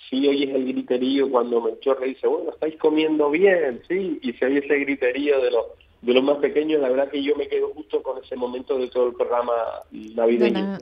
sí 0.09 0.27
oyes 0.27 0.53
el 0.53 0.65
griterío 0.65 1.29
cuando 1.29 1.61
Melchor 1.61 2.01
le 2.01 2.07
dice, 2.07 2.27
bueno, 2.27 2.51
estáis 2.51 2.75
comiendo 2.77 3.29
bien, 3.29 3.81
sí, 3.87 4.19
y 4.21 4.33
se 4.33 4.45
oye 4.45 4.59
ese 4.59 4.79
griterío 4.79 5.41
de 5.41 5.51
los 5.51 5.65
de 6.05 6.13
los 6.13 6.23
más 6.23 6.37
pequeños, 6.37 6.81
la 6.81 6.89
verdad 6.89 7.09
que 7.09 7.23
yo 7.23 7.35
me 7.35 7.47
quedo 7.47 7.69
justo 7.73 8.03
con 8.03 8.23
ese 8.23 8.35
momento 8.35 8.77
de 8.77 8.87
todo 8.89 9.07
el 9.07 9.15
programa 9.15 9.53
navideño. 9.91 10.77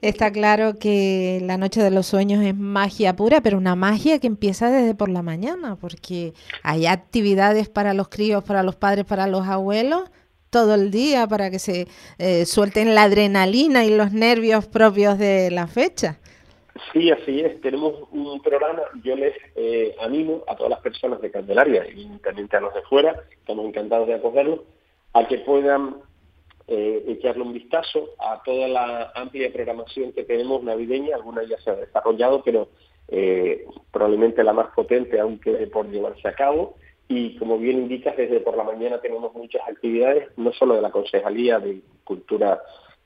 está 0.00 0.32
claro 0.32 0.78
que 0.80 1.40
la 1.42 1.56
Noche 1.56 1.80
de 1.80 1.92
los 1.92 2.08
Sueños 2.08 2.44
es 2.44 2.56
magia 2.56 3.14
pura, 3.14 3.40
pero 3.40 3.56
una 3.56 3.76
magia 3.76 4.18
que 4.18 4.26
empieza 4.26 4.68
desde 4.68 4.96
por 4.96 5.10
la 5.10 5.22
mañana, 5.22 5.76
porque 5.76 6.32
hay 6.64 6.86
actividades 6.86 7.68
para 7.68 7.94
los 7.94 8.08
críos, 8.08 8.42
para 8.42 8.64
los 8.64 8.74
padres, 8.74 9.04
para 9.04 9.28
los 9.28 9.46
abuelos, 9.46 10.10
todo 10.50 10.74
el 10.74 10.90
día 10.90 11.28
para 11.28 11.50
que 11.50 11.60
se 11.60 11.86
eh, 12.18 12.44
suelten 12.44 12.94
la 12.96 13.04
adrenalina 13.04 13.84
y 13.84 13.94
los 13.94 14.12
nervios 14.12 14.66
propios 14.66 15.18
de 15.18 15.50
la 15.52 15.68
fecha. 15.68 16.18
Sí, 16.92 17.10
así 17.10 17.40
es. 17.40 17.60
Tenemos 17.60 17.94
un 18.12 18.40
programa, 18.40 18.82
yo 19.02 19.16
les 19.16 19.34
eh, 19.56 19.94
animo 20.00 20.44
a 20.46 20.56
todas 20.56 20.70
las 20.70 20.80
personas 20.80 21.20
de 21.20 21.30
Candelaria, 21.30 21.86
y 21.88 22.06
también 22.18 22.48
a 22.52 22.60
los 22.60 22.74
de 22.74 22.82
fuera, 22.82 23.22
estamos 23.30 23.66
encantados 23.66 24.06
de 24.08 24.14
acogerlos, 24.14 24.60
a 25.12 25.26
que 25.26 25.38
puedan 25.38 25.96
eh, 26.66 27.04
echarle 27.08 27.42
un 27.42 27.52
vistazo 27.52 28.10
a 28.18 28.42
toda 28.42 28.68
la 28.68 29.12
amplia 29.14 29.52
programación 29.52 30.12
que 30.12 30.24
tenemos 30.24 30.62
navideña, 30.62 31.16
alguna 31.16 31.42
ya 31.42 31.58
se 31.60 31.70
ha 31.70 31.76
desarrollado, 31.76 32.42
pero 32.44 32.68
eh, 33.08 33.66
probablemente 33.90 34.44
la 34.44 34.52
más 34.52 34.68
potente 34.74 35.18
aún 35.18 35.38
quede 35.38 35.66
por 35.66 35.88
llevarse 35.88 36.28
a 36.28 36.34
cabo. 36.34 36.76
Y 37.08 37.36
como 37.38 37.58
bien 37.58 37.78
indicas, 37.78 38.16
desde 38.18 38.40
por 38.40 38.56
la 38.56 38.64
mañana 38.64 39.00
tenemos 39.00 39.32
muchas 39.32 39.62
actividades, 39.66 40.28
no 40.36 40.52
solo 40.52 40.74
de 40.74 40.82
la 40.82 40.90
Concejalía 40.90 41.58
de 41.58 41.80
Cultura 42.04 42.60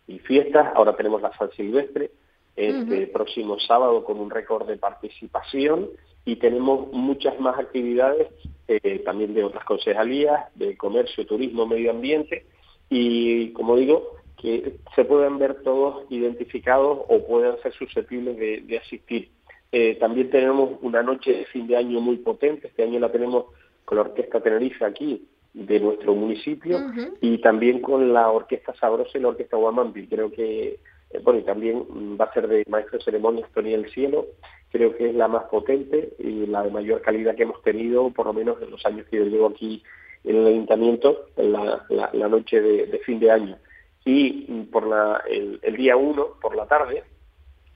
y 0.09 0.19
Fiestas, 0.19 0.73
ahora 0.75 0.97
tenemos 0.97 1.23
la 1.23 1.33
San 1.39 1.53
Silvestre, 1.53 2.11
este 2.57 3.07
próximo 3.07 3.59
sábado 3.59 4.05
con 4.05 4.19
un 4.19 4.31
récord 4.31 4.67
de 4.67 4.77
participación 4.77 5.88
y 6.25 6.37
tenemos 6.37 6.93
muchas 6.93 7.38
más 7.41 7.59
actividades 7.59 8.29
eh, 8.69 9.01
también 9.05 9.35
de 9.35 9.45
otras 9.45 9.65
concejalías, 9.65 10.55
de 10.55 10.77
comercio, 10.77 11.27
turismo, 11.27 11.67
medio 11.67 11.91
ambiente 11.91 12.47
y 12.88 13.53
como 13.53 13.77
digo, 13.77 14.17
que 14.37 14.75
se 14.95 15.05
pueden 15.05 15.38
ver 15.38 15.62
todos 15.62 16.05
identificados 16.11 16.99
o 17.09 17.27
puedan 17.27 17.59
ser 17.62 17.73
susceptibles 17.73 18.37
de, 18.37 18.79
asistir. 18.79 19.31
Eh, 19.71 19.97
también 20.01 20.31
tenemos 20.31 20.79
una 20.83 21.03
noche 21.03 21.33
de 21.33 21.45
fin 21.47 21.67
de 21.67 21.77
año 21.77 22.01
muy 22.01 22.17
potente, 22.17 22.69
este 22.69 22.83
año 22.83 22.99
la 22.99 23.11
tenemos 23.11 23.47
con 23.85 23.97
la 23.97 24.03
Orquesta 24.03 24.41
Tenerife 24.41 24.85
aquí 24.85 25.27
de 25.55 25.81
nuestro 25.81 26.15
municipio 26.15 26.79
y 27.21 27.38
también 27.38 27.81
con 27.81 28.12
la 28.12 28.31
Orquesta 28.31 28.75
Sabrosa 28.75 29.17
y 29.17 29.21
la 29.21 29.29
Orquesta 29.29 29.57
Guamambi. 29.57 30.07
Creo 30.07 30.31
que 30.31 30.79
eh, 31.12 31.20
bueno, 31.22 31.40
y 31.40 31.42
también 31.44 31.85
mm, 31.88 32.20
va 32.20 32.27
a 32.27 32.33
ser 32.33 32.48
de 32.48 32.64
maestro 32.68 32.98
de 32.98 33.05
ceremonia 33.05 33.48
Tony 33.55 33.75
el 33.75 33.90
Cielo, 33.90 34.27
creo 34.70 34.96
que 34.96 35.11
es 35.11 35.14
la 35.14 35.29
más 35.29 35.44
potente 35.44 36.14
y 36.18 36.46
la 36.46 36.62
de 36.62 36.70
mayor 36.70 37.03
calidad 37.03 37.35
que 37.35 37.42
hemos 37.42 37.62
tenido, 37.62 38.11
por 38.11 38.27
lo 38.27 38.33
menos 38.33 38.61
en 38.62 38.70
los 38.70 38.85
años 38.87 39.07
que 39.11 39.18
yo 39.18 39.25
llevo 39.25 39.48
aquí 39.48 39.83
en 40.25 40.37
el 40.37 40.46
ayuntamiento, 40.46 41.27
en 41.37 41.53
la, 41.53 42.29
noche 42.29 42.61
de, 42.61 42.98
fin 43.05 43.18
de 43.20 43.31
año. 43.31 43.59
Y 44.05 44.46
mm, 44.48 44.62
por 44.70 44.87
la, 44.87 45.22
el, 45.29 45.77
día 45.77 45.96
1, 45.96 46.27
por 46.40 46.57
la 46.57 46.66
tarde, 46.66 47.05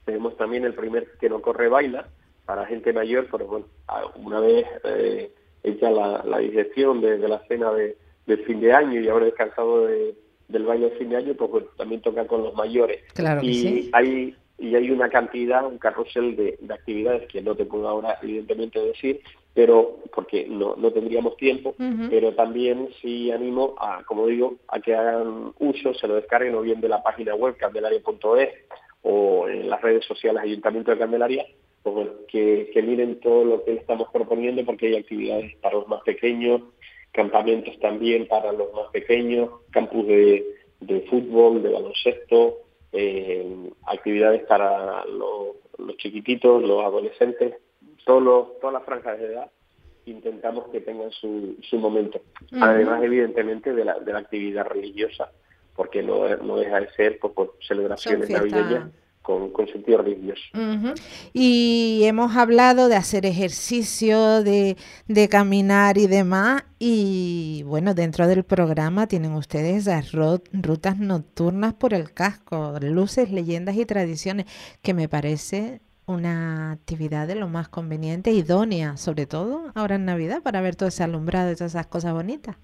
tenemos 0.04 0.36
también 0.36 0.64
el 0.64 0.74
primer 0.74 1.12
que 1.18 1.28
no 1.28 1.42
corre 1.42 1.68
baila 1.68 2.08
para 2.44 2.66
gente 2.66 2.92
mayor, 2.92 3.26
pero 3.30 3.46
bueno, 3.46 3.66
una 4.16 4.38
vez 4.40 4.64
eh, 4.84 5.32
hecha 5.64 5.90
la, 5.90 6.22
la 6.24 6.38
digestión 6.38 7.00
de, 7.00 7.18
la 7.18 7.40
cena 7.48 7.72
de, 7.72 7.96
de 8.26 8.36
fin 8.38 8.60
de 8.60 8.72
año 8.72 9.00
y 9.00 9.08
haber 9.08 9.24
descansado 9.24 9.86
de 9.86 10.14
del 10.48 10.64
baile 10.64 10.90
de 10.90 10.96
fin 10.96 11.10
de 11.10 11.16
año, 11.16 11.34
pues 11.34 11.64
también 11.76 12.00
toca 12.00 12.26
con 12.26 12.42
los 12.42 12.54
mayores. 12.54 13.02
y 13.42 13.90
hay 13.92 14.34
y 14.58 14.74
hay 14.74 14.90
una 14.90 15.08
cantidad, 15.10 15.66
un 15.66 15.78
carrusel 15.78 16.34
de, 16.34 16.58
actividades 16.70 17.28
que 17.28 17.42
no 17.42 17.54
te 17.54 17.66
puedo 17.66 17.88
ahora 17.88 18.18
evidentemente 18.22 18.80
decir, 18.80 19.20
pero 19.52 19.98
porque 20.14 20.46
no, 20.48 20.76
no 20.76 20.92
tendríamos 20.92 21.36
tiempo, 21.36 21.74
pero 22.10 22.34
también 22.34 22.88
sí 23.00 23.30
animo 23.30 23.74
a, 23.78 24.02
como 24.04 24.26
digo, 24.26 24.56
a 24.68 24.80
que 24.80 24.94
hagan 24.94 25.52
uso, 25.58 25.94
se 25.94 26.08
lo 26.08 26.14
descarguen 26.14 26.54
o 26.54 26.62
bien 26.62 26.80
de 26.80 26.88
la 26.88 27.02
página 27.02 27.34
web 27.34 27.56
candelaria.es 27.56 28.50
o 29.02 29.48
en 29.48 29.68
las 29.68 29.80
redes 29.82 30.04
sociales 30.04 30.42
Ayuntamiento 30.42 30.90
de 30.90 30.98
Candelaria, 30.98 31.46
pues 31.82 32.08
que, 32.28 32.70
que 32.72 32.82
miren 32.82 33.20
todo 33.20 33.44
lo 33.44 33.64
que 33.64 33.74
estamos 33.74 34.08
proponiendo 34.12 34.64
porque 34.64 34.88
hay 34.88 34.96
actividades 34.96 35.54
para 35.56 35.76
los 35.76 35.88
más 35.88 36.02
pequeños, 36.02 36.62
campamentos 37.16 37.76
también 37.80 38.28
para 38.28 38.52
los 38.52 38.72
más 38.72 38.88
pequeños, 38.92 39.50
campus 39.70 40.06
de, 40.06 40.44
de 40.80 41.00
fútbol, 41.10 41.62
de 41.62 41.70
baloncesto, 41.70 42.58
eh, 42.92 43.70
actividades 43.86 44.42
para 44.44 45.04
los, 45.06 45.96
chiquititos, 45.96 46.62
los 46.62 46.84
adolescentes, 46.84 47.54
todos 48.04 48.60
todas 48.60 48.74
las 48.74 48.84
franjas 48.84 49.18
de 49.18 49.26
edad 49.26 49.50
intentamos 50.04 50.68
que 50.68 50.80
tengan 50.80 51.10
su, 51.10 51.56
su 51.68 51.78
momento. 51.78 52.20
Además, 52.60 53.02
evidentemente, 53.02 53.74
de 53.74 53.84
la, 53.84 53.98
de 53.98 54.12
la 54.12 54.20
actividad 54.20 54.64
religiosa, 54.64 55.32
porque 55.74 56.00
no, 56.00 56.28
no 56.36 56.58
deja 56.58 56.80
de 56.80 56.88
ser 56.92 57.18
pues, 57.18 57.32
por 57.32 57.56
celebraciones 57.66 58.30
navideñas 58.30 58.90
con, 59.26 59.50
con 59.50 59.66
sentido 59.66 59.98
religioso. 59.98 60.40
Y 61.32 62.02
hemos 62.04 62.36
hablado 62.36 62.88
de 62.88 62.94
hacer 62.94 63.26
ejercicio, 63.26 64.44
de, 64.44 64.76
de, 65.08 65.28
caminar 65.28 65.98
y 65.98 66.06
demás. 66.06 66.64
Y 66.78 67.64
bueno, 67.66 67.92
dentro 67.94 68.28
del 68.28 68.44
programa 68.44 69.08
tienen 69.08 69.32
ustedes 69.32 69.86
las 69.86 70.12
rutas 70.12 70.98
nocturnas 70.98 71.74
por 71.74 71.92
el 71.92 72.12
casco, 72.12 72.74
luces, 72.80 73.32
leyendas 73.32 73.76
y 73.76 73.84
tradiciones, 73.84 74.46
que 74.80 74.94
me 74.94 75.08
parece 75.08 75.80
una 76.06 76.70
actividad 76.70 77.26
de 77.26 77.34
lo 77.34 77.48
más 77.48 77.68
conveniente, 77.68 78.30
idónea, 78.30 78.96
sobre 78.96 79.26
todo 79.26 79.72
ahora 79.74 79.96
en 79.96 80.04
Navidad, 80.04 80.40
para 80.40 80.60
ver 80.60 80.76
todo 80.76 80.88
ese 80.88 81.02
alumbrado 81.02 81.50
y 81.50 81.56
todas 81.56 81.72
esas 81.72 81.88
cosas 81.88 82.12
bonitas. 82.12 82.56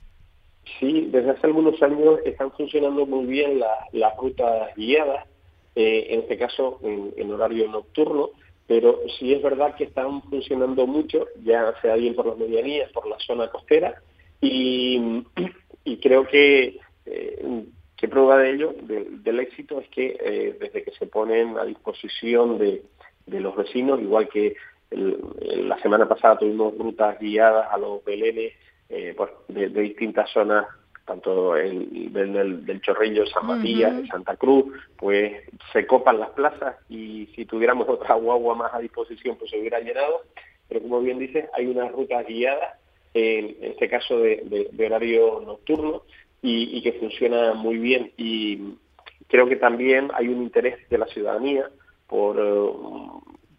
Sí, 0.79 1.09
desde 1.11 1.31
hace 1.31 1.49
algunos 1.49 1.83
años 1.83 2.21
están 2.25 2.53
funcionando 2.53 3.05
muy 3.05 3.27
bien 3.27 3.59
las 3.59 4.17
rutas 4.17 4.73
guiadas 4.77 5.27
eh, 5.75 6.09
en 6.11 6.21
este 6.21 6.37
caso 6.37 6.81
en, 6.83 7.31
horario 7.33 7.69
nocturno, 7.69 8.31
pero 8.67 9.01
sí 9.19 9.33
es 9.33 9.43
verdad 9.43 9.75
que 9.75 9.85
están 9.85 10.23
funcionando 10.23 10.87
mucho, 10.87 11.27
ya 11.43 11.75
sea 11.81 11.97
bien 11.97 12.15
por 12.15 12.27
las 12.27 12.37
medianías, 12.37 12.91
por 12.93 13.07
la 13.07 13.19
zona 13.21 13.49
costera, 13.49 13.95
y, 14.41 15.25
creo 16.03 16.27
que, 16.27 16.79
eh, 17.07 17.65
que 17.97 18.09
prueba 18.09 18.39
de 18.39 18.51
ello, 18.51 18.75
del 18.83 19.41
éxito, 19.41 19.81
es 19.81 19.89
que 19.89 20.17
eh, 20.21 20.57
desde 20.61 20.83
que 20.83 20.91
se 20.93 21.07
ponen 21.07 21.57
a 21.57 21.65
disposición 21.65 22.59
de, 22.59 22.83
los 23.27 23.57
vecinos, 23.57 24.01
igual 24.01 24.29
que 24.29 24.57
la 24.91 25.81
semana 25.81 26.07
pasada 26.07 26.39
tuvimos 26.39 26.77
rutas 26.77 27.19
guiadas 27.19 27.67
a 27.71 27.79
los 27.79 28.05
belenes 28.05 28.53
pues, 29.17 29.31
de 29.49 29.69
distintas 29.69 30.31
zonas 30.31 30.67
tanto 31.13 31.57
el, 31.57 32.11
del, 32.11 32.65
del 32.65 32.81
Chorrillo, 32.81 33.27
San 33.27 33.47
Matías, 33.47 34.09
Santa 34.09 34.35
Cruz, 34.37 34.73
pues 34.97 35.43
se 35.71 35.87
copan 35.87 36.19
las 36.19 36.31
plazas 36.31 36.77
y 36.89 37.27
si 37.35 37.45
tuviéramos 37.45 37.87
otra 37.87 38.15
guagua 38.15 38.55
más 38.55 38.73
a 38.73 38.79
disposición, 38.79 39.37
pues 39.37 39.51
se 39.51 39.61
hubiera 39.61 39.79
llenado. 39.81 40.23
Pero 40.69 40.81
como 40.81 41.03
bien 41.03 41.19
dices, 41.19 41.51
hay 41.53 41.67
unas 41.67 41.93
rutas 41.93 42.27
guiadas, 42.27 42.79
en 43.13 43.57
este 43.61 43.91
caso 43.91 44.21
de, 44.21 44.71
horario 44.87 45.43
nocturno, 45.45 46.03
y, 46.41 46.81
que 46.83 46.95
funciona 46.95 47.53
muy 47.53 47.77
bien. 47.77 48.13
Y 48.17 48.77
creo 49.29 49.47
que 49.47 49.57
también 49.57 50.11
hay 50.15 50.29
un 50.29 50.43
interés 50.43 50.89
de 50.89 50.97
la 50.97 51.07
ciudadanía 51.09 51.69
por, 52.07 52.39
eh, 52.41 52.73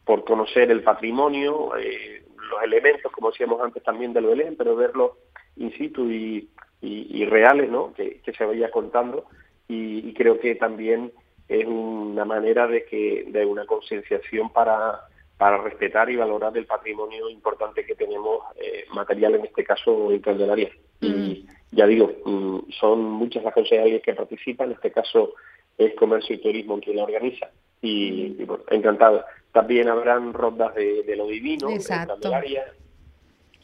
por 0.05 0.23
conocer 0.23 0.71
el 0.71 0.81
patrimonio, 0.81 1.77
eh, 1.77 2.23
los 2.49 2.63
elementos, 2.63 3.11
como 3.11 3.29
decíamos 3.29 3.61
antes 3.61 3.83
también 3.83 4.11
del 4.11 4.25
Belén, 4.25 4.55
pero 4.57 4.75
verlo 4.75 5.17
in 5.55 5.71
situ 5.77 6.09
y 6.09 6.49
y, 6.83 7.25
reales 7.25 7.69
¿no? 7.69 7.93
que, 7.93 8.21
se 8.37 8.45
vaya 8.45 8.69
contando 8.69 9.25
y, 9.67 10.13
creo 10.13 10.39
que 10.39 10.55
también 10.55 11.11
es 11.47 11.65
una 11.65 12.25
manera 12.25 12.67
de 12.67 12.85
que 12.85 13.25
de 13.27 13.45
una 13.45 13.65
concienciación 13.65 14.51
para, 14.51 15.01
para 15.37 15.57
respetar 15.57 16.09
y 16.09 16.15
valorar 16.15 16.55
el 16.57 16.65
patrimonio 16.65 17.29
importante 17.29 17.85
que 17.85 17.95
tenemos 17.95 18.39
eh, 18.55 18.85
material 18.93 19.35
en 19.35 19.45
este 19.45 19.63
caso 19.63 20.11
en 20.11 20.19
Candelaria. 20.19 20.71
Y 21.01 21.45
ya 21.71 21.87
digo, 21.87 22.11
mm, 22.25 22.71
son 22.79 23.03
muchas 23.03 23.43
las 23.43 23.53
concejalías 23.53 24.01
que 24.01 24.13
participan, 24.13 24.69
en 24.69 24.75
este 24.75 24.91
caso 24.91 25.33
es 25.77 25.93
Comercio 25.95 26.35
y 26.35 26.39
Turismo 26.39 26.79
quien 26.79 26.97
la 26.97 27.03
organiza 27.03 27.49
y, 27.81 28.45
encantado. 28.69 29.23
También 29.51 29.87
habrán 29.87 30.33
rondas 30.33 30.75
de, 30.75 31.15
lo 31.15 31.27
divino 31.27 31.69
en 31.69 31.81
Candelaria. 31.81 32.65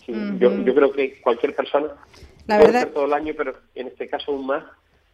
yo, 0.07 0.63
yo 0.63 0.75
creo 0.75 0.91
que 0.91 1.19
cualquier 1.21 1.55
persona 1.55 1.95
la 2.49 2.57
verdad. 2.57 2.89
todo 2.89 3.05
el 3.05 3.13
año, 3.13 3.33
pero 3.37 3.55
en 3.75 3.87
este 3.87 4.07
caso 4.07 4.31
aún 4.31 4.45
más, 4.45 4.63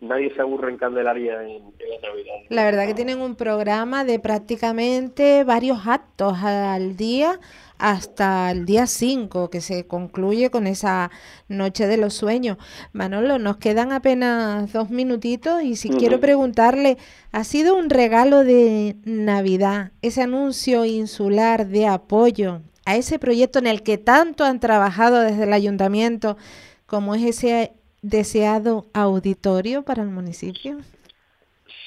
nadie 0.02 0.34
se 0.34 0.42
aburre 0.42 0.72
en 0.72 0.78
Candelaria 0.78 1.44
en, 1.44 1.64
la 1.64 2.10
Navidad. 2.10 2.34
La 2.50 2.64
verdad 2.66 2.88
que 2.88 2.94
tienen 2.94 3.22
un 3.22 3.36
programa 3.36 4.04
de 4.04 4.20
prácticamente 4.20 5.44
varios 5.44 5.88
actos 5.88 6.38
al 6.42 6.98
día 6.98 7.40
hasta 7.78 8.52
el 8.52 8.66
día 8.66 8.88
5, 8.88 9.50
que 9.50 9.60
se 9.60 9.86
concluye 9.86 10.50
con 10.50 10.66
esa 10.66 11.12
noche 11.50 11.88
de 11.88 11.98
los 11.98 12.14
sueños. 12.14 12.58
Manolo, 12.94 13.38
nos 13.38 13.58
quedan 13.58 13.92
apenas 13.92 14.72
dos 14.72 14.90
minutitos 14.90 15.62
y 15.62 15.76
si 15.76 15.90
quiero 15.90 16.20
preguntarle, 16.20 16.98
¿ha 17.32 17.44
sido 17.44 17.76
un 17.76 17.90
regalo 17.90 18.44
de 18.44 18.96
Navidad 19.04 19.92
ese 20.02 20.22
anuncio 20.22 20.86
insular 20.86 21.68
de 21.68 21.88
apoyo 21.88 22.62
a 22.86 22.96
ese 22.96 23.20
proyecto 23.20 23.60
en 23.60 23.68
el 23.68 23.84
que 23.84 23.98
tanto 23.98 24.46
han 24.46 24.60
trabajado 24.60 25.20
desde 25.20 25.44
el 25.44 25.54
ayuntamiento? 25.54 26.38
¿Cómo 26.86 27.16
es 27.16 27.24
ese 27.24 27.72
deseado 28.02 28.86
auditorio 28.94 29.84
para 29.84 30.04
el 30.04 30.10
municipio? 30.10 30.78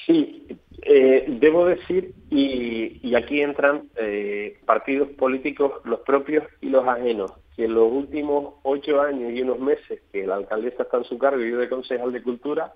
Sí, 0.05 0.45
eh, 0.81 1.25
debo 1.27 1.65
decir, 1.65 2.13
y, 2.29 3.15
aquí 3.15 3.41
entran 3.41 3.89
eh, 3.95 4.57
partidos 4.65 5.09
políticos, 5.09 5.73
los 5.83 5.99
propios 6.01 6.43
y 6.61 6.69
los 6.69 6.87
ajenos, 6.87 7.31
que 7.55 7.65
en 7.65 7.73
los 7.73 7.91
últimos 7.91 8.55
ocho 8.63 9.01
años 9.01 9.31
y 9.31 9.41
unos 9.41 9.59
meses 9.59 10.01
que 10.11 10.25
la 10.25 10.35
alcaldesa 10.35 10.83
está 10.83 10.97
en 10.97 11.03
su 11.05 11.17
cargo 11.17 11.43
y 11.43 11.51
yo 11.51 11.57
de 11.57 11.69
concejal 11.69 12.11
de 12.11 12.21
Cultura, 12.21 12.73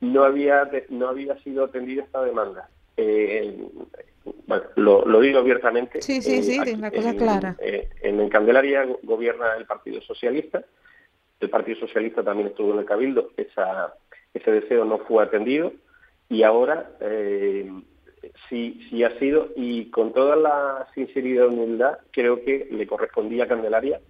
no 0.00 0.24
había, 0.24 0.70
no 0.88 1.08
había 1.08 1.38
sido 1.42 1.64
atendida 1.64 2.02
esta 2.02 2.22
demanda. 2.22 2.68
Eh, 2.96 3.56
bueno, 4.46 4.64
lo, 4.76 5.20
digo 5.20 5.38
abiertamente. 5.38 6.02
Sí, 6.02 6.20
sí, 6.20 6.42
sí, 6.42 6.58
la 6.76 6.90
cosa 6.90 7.14
clara. 7.14 7.56
en 7.60 8.28
Candelaria 8.28 8.86
gobierna 9.02 9.54
el 9.56 9.66
Partido 9.66 10.00
Socialista, 10.02 10.64
el 11.42 11.50
Partido 11.50 11.80
Socialista 11.80 12.22
también 12.22 12.48
estuvo 12.48 12.72
en 12.72 12.80
el 12.80 12.84
Cabildo, 12.84 13.30
ese 13.36 14.50
deseo 14.50 14.84
no 14.84 14.98
fue 14.98 15.22
atendido 15.22 15.72
y 16.28 16.42
ahora 16.42 16.90
eh, 17.00 17.70
sí, 18.48 18.80
sí 18.88 19.04
ha 19.04 19.18
sido 19.18 19.48
y 19.56 19.90
con 19.90 20.12
toda 20.12 20.36
la 20.36 20.88
sinceridad 20.94 21.44
y 21.44 21.48
humildad 21.48 21.98
creo 22.10 22.42
que 22.42 22.68
le 22.70 22.86
correspondía 22.86 23.44
a 23.44 23.48
Candelaria 23.48 24.00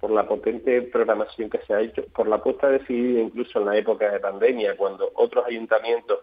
por 0.00 0.10
la 0.10 0.26
potente 0.26 0.82
programación 0.82 1.50
que 1.50 1.60
se 1.66 1.74
ha 1.74 1.80
hecho, 1.80 2.04
por 2.14 2.26
la 2.26 2.42
puesta 2.42 2.68
decidida 2.68 3.20
incluso 3.20 3.60
en 3.60 3.66
la 3.66 3.76
época 3.76 4.10
de 4.10 4.20
pandemia, 4.20 4.76
cuando 4.76 5.10
otros 5.14 5.44
ayuntamientos 5.46 6.20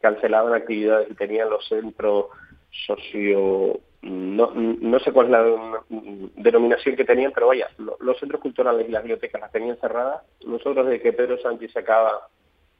cancelaban 0.00 0.54
actividades 0.54 1.10
y 1.10 1.14
tenían 1.14 1.50
los 1.50 1.66
centros 1.66 2.26
socio 2.86 3.80
no, 4.02 4.52
no 4.54 4.98
sé 5.00 5.12
cuál 5.12 5.26
es 5.26 5.32
la 5.32 5.84
denominación 6.36 6.96
que 6.96 7.04
tenían, 7.04 7.32
pero 7.34 7.48
vaya, 7.48 7.68
los 7.78 8.18
centros 8.18 8.40
culturales 8.40 8.88
y 8.88 8.92
las 8.92 9.02
bibliotecas 9.02 9.40
las 9.40 9.52
tenían 9.52 9.76
cerradas. 9.78 10.22
Nosotros 10.46 10.86
desde 10.86 11.02
que 11.02 11.12
Pedro 11.12 11.38
Sánchez 11.38 11.72
sacaba 11.72 12.28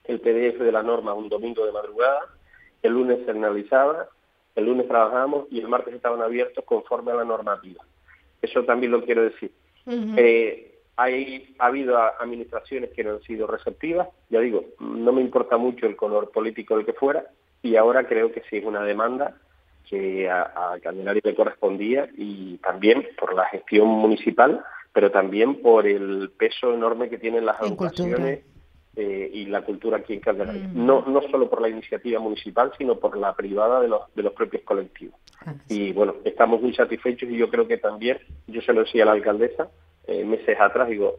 el 0.04 0.20
PDF 0.20 0.60
de 0.60 0.72
la 0.72 0.82
norma 0.82 1.14
un 1.14 1.28
domingo 1.28 1.66
de 1.66 1.72
madrugada, 1.72 2.20
el 2.82 2.92
lunes 2.92 3.20
se 3.24 3.30
analizaba, 3.30 4.08
el 4.54 4.66
lunes 4.66 4.88
trabajábamos 4.88 5.46
y 5.50 5.60
el 5.60 5.68
martes 5.68 5.94
estaban 5.94 6.22
abiertos 6.22 6.64
conforme 6.64 7.12
a 7.12 7.16
la 7.16 7.24
normativa. 7.24 7.84
Eso 8.40 8.64
también 8.64 8.92
lo 8.92 9.04
quiero 9.04 9.22
decir. 9.22 9.52
Eh, 9.88 10.80
hay, 10.96 11.54
ha 11.58 11.66
habido 11.66 11.98
administraciones 11.98 12.90
que 12.90 13.04
no 13.04 13.12
han 13.12 13.22
sido 13.22 13.46
receptivas, 13.46 14.08
ya 14.30 14.40
digo, 14.40 14.64
no 14.80 15.12
me 15.12 15.20
importa 15.20 15.56
mucho 15.56 15.86
el 15.86 15.96
color 15.96 16.30
político 16.30 16.76
del 16.76 16.86
que 16.86 16.92
fuera, 16.94 17.26
y 17.62 17.76
ahora 17.76 18.06
creo 18.06 18.32
que 18.32 18.42
sí 18.48 18.56
es 18.56 18.64
una 18.64 18.82
demanda 18.82 19.36
que 19.88 20.28
a, 20.28 20.42
a 20.72 20.80
Candelaria 20.80 21.22
le 21.24 21.34
correspondía 21.34 22.08
y 22.16 22.58
también 22.58 23.06
por 23.18 23.34
la 23.34 23.46
gestión 23.46 23.88
municipal, 23.88 24.62
pero 24.92 25.10
también 25.10 25.62
por 25.62 25.86
el 25.86 26.30
peso 26.36 26.72
enorme 26.72 27.08
que 27.08 27.18
tienen 27.18 27.44
las 27.44 27.60
educaciones 27.60 28.40
eh, 28.96 29.30
y 29.30 29.44
la 29.44 29.62
cultura 29.62 29.98
aquí 29.98 30.14
en 30.14 30.20
Candelaria. 30.20 30.68
Mm. 30.68 30.86
No, 30.86 31.04
no 31.06 31.20
solo 31.30 31.50
por 31.50 31.60
la 31.60 31.68
iniciativa 31.68 32.18
municipal, 32.18 32.72
sino 32.78 32.98
por 32.98 33.16
la 33.16 33.34
privada 33.34 33.80
de 33.80 33.88
los, 33.88 34.02
de 34.14 34.22
los 34.22 34.32
propios 34.32 34.62
colectivos. 34.62 35.20
Ah, 35.44 35.54
y 35.68 35.92
bueno, 35.92 36.14
estamos 36.24 36.62
muy 36.62 36.74
satisfechos 36.74 37.28
y 37.28 37.36
yo 37.36 37.50
creo 37.50 37.68
que 37.68 37.76
también, 37.76 38.18
yo 38.46 38.62
se 38.62 38.72
lo 38.72 38.84
decía 38.84 39.02
a 39.02 39.06
la 39.06 39.12
alcaldesa 39.12 39.68
eh, 40.06 40.24
meses 40.24 40.58
atrás, 40.58 40.88
digo, 40.88 41.16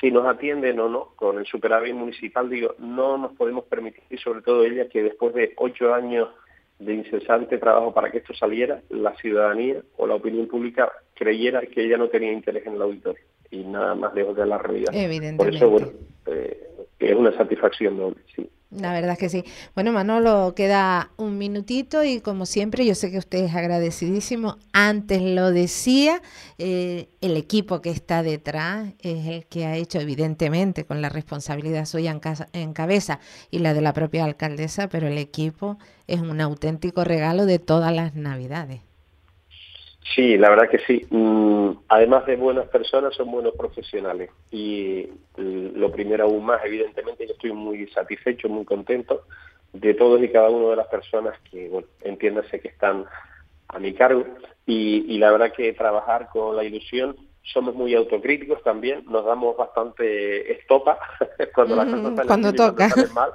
si 0.00 0.10
nos 0.10 0.24
atienden 0.26 0.80
o 0.80 0.88
no 0.88 1.08
con 1.16 1.38
el 1.38 1.46
superávit 1.46 1.94
municipal, 1.94 2.48
digo, 2.48 2.74
no 2.78 3.18
nos 3.18 3.32
podemos 3.32 3.64
permitir, 3.64 4.02
y 4.08 4.16
sobre 4.16 4.40
todo 4.40 4.64
ella, 4.64 4.88
que 4.88 5.02
después 5.02 5.34
de 5.34 5.52
ocho 5.58 5.92
años 5.92 6.28
de 6.80 6.94
incesante 6.94 7.58
trabajo 7.58 7.92
para 7.92 8.10
que 8.10 8.18
esto 8.18 8.34
saliera, 8.34 8.80
la 8.88 9.14
ciudadanía 9.16 9.82
o 9.96 10.06
la 10.06 10.14
opinión 10.14 10.48
pública 10.48 10.90
creyera 11.14 11.60
que 11.60 11.84
ella 11.84 11.98
no 11.98 12.08
tenía 12.08 12.32
interés 12.32 12.66
en 12.66 12.74
el 12.74 12.82
auditorio. 12.82 13.22
y 13.52 13.64
nada 13.64 13.94
más 13.96 14.14
lejos 14.14 14.36
de 14.36 14.46
la 14.46 14.58
realidad. 14.58 14.92
Por 15.36 15.54
eso, 15.54 15.68
bueno, 15.68 15.88
eh, 16.26 16.68
es 17.00 17.14
una 17.16 17.36
satisfacción 17.36 17.96
doble, 17.96 18.20
sí. 18.34 18.48
La 18.70 18.92
verdad 18.92 19.12
es 19.12 19.18
que 19.18 19.28
sí. 19.28 19.44
Bueno, 19.74 19.90
Manolo, 19.90 20.54
queda 20.54 21.10
un 21.16 21.38
minutito 21.38 22.04
y 22.04 22.20
como 22.20 22.46
siempre, 22.46 22.86
yo 22.86 22.94
sé 22.94 23.10
que 23.10 23.18
usted 23.18 23.44
es 23.44 23.54
agradecidísimo. 23.54 24.58
Antes 24.72 25.22
lo 25.22 25.50
decía, 25.50 26.22
eh, 26.58 27.08
el 27.20 27.36
equipo 27.36 27.80
que 27.80 27.90
está 27.90 28.22
detrás 28.22 28.92
es 29.00 29.26
el 29.26 29.46
que 29.46 29.66
ha 29.66 29.76
hecho, 29.76 29.98
evidentemente, 29.98 30.86
con 30.86 31.02
la 31.02 31.08
responsabilidad 31.08 31.84
suya 31.84 32.12
en, 32.12 32.20
casa, 32.20 32.48
en 32.52 32.72
cabeza 32.72 33.18
y 33.50 33.58
la 33.58 33.74
de 33.74 33.80
la 33.80 33.92
propia 33.92 34.24
alcaldesa, 34.24 34.88
pero 34.88 35.08
el 35.08 35.18
equipo 35.18 35.76
es 36.06 36.20
un 36.20 36.40
auténtico 36.40 37.02
regalo 37.02 37.46
de 37.46 37.58
todas 37.58 37.92
las 37.92 38.14
navidades. 38.14 38.89
Sí, 40.02 40.36
la 40.36 40.50
verdad 40.50 40.68
que 40.68 40.78
sí. 40.80 41.06
Mm, 41.10 41.70
además 41.88 42.26
de 42.26 42.36
buenas 42.36 42.66
personas, 42.68 43.14
son 43.14 43.30
buenos 43.30 43.54
profesionales. 43.54 44.30
Y 44.50 45.08
lo 45.36 45.92
primero 45.92 46.24
aún 46.24 46.44
más, 46.44 46.64
evidentemente, 46.64 47.26
yo 47.26 47.34
estoy 47.34 47.52
muy 47.52 47.86
satisfecho, 47.88 48.48
muy 48.48 48.64
contento 48.64 49.24
de 49.72 49.94
todos 49.94 50.22
y 50.22 50.28
cada 50.28 50.50
una 50.50 50.70
de 50.70 50.76
las 50.76 50.88
personas 50.88 51.38
que, 51.50 51.68
bueno, 51.68 51.86
entiéndase 52.02 52.60
que 52.60 52.68
están 52.68 53.04
a 53.68 53.78
mi 53.78 53.92
cargo. 53.94 54.24
Y, 54.66 55.18
la 55.18 55.32
verdad 55.32 55.52
que 55.52 55.72
trabajar 55.72 56.28
con 56.32 56.56
la 56.56 56.64
ilusión, 56.64 57.16
somos 57.42 57.74
muy 57.74 57.94
autocríticos 57.94 58.62
también, 58.62 59.04
nos 59.06 59.24
damos 59.24 59.56
bastante 59.56 60.52
estopa 60.52 60.98
cuando 61.54 61.76
las 61.76 61.86
cosas 61.86 62.26
cuando 62.26 62.52
toca. 62.52 62.88
mal. 63.14 63.30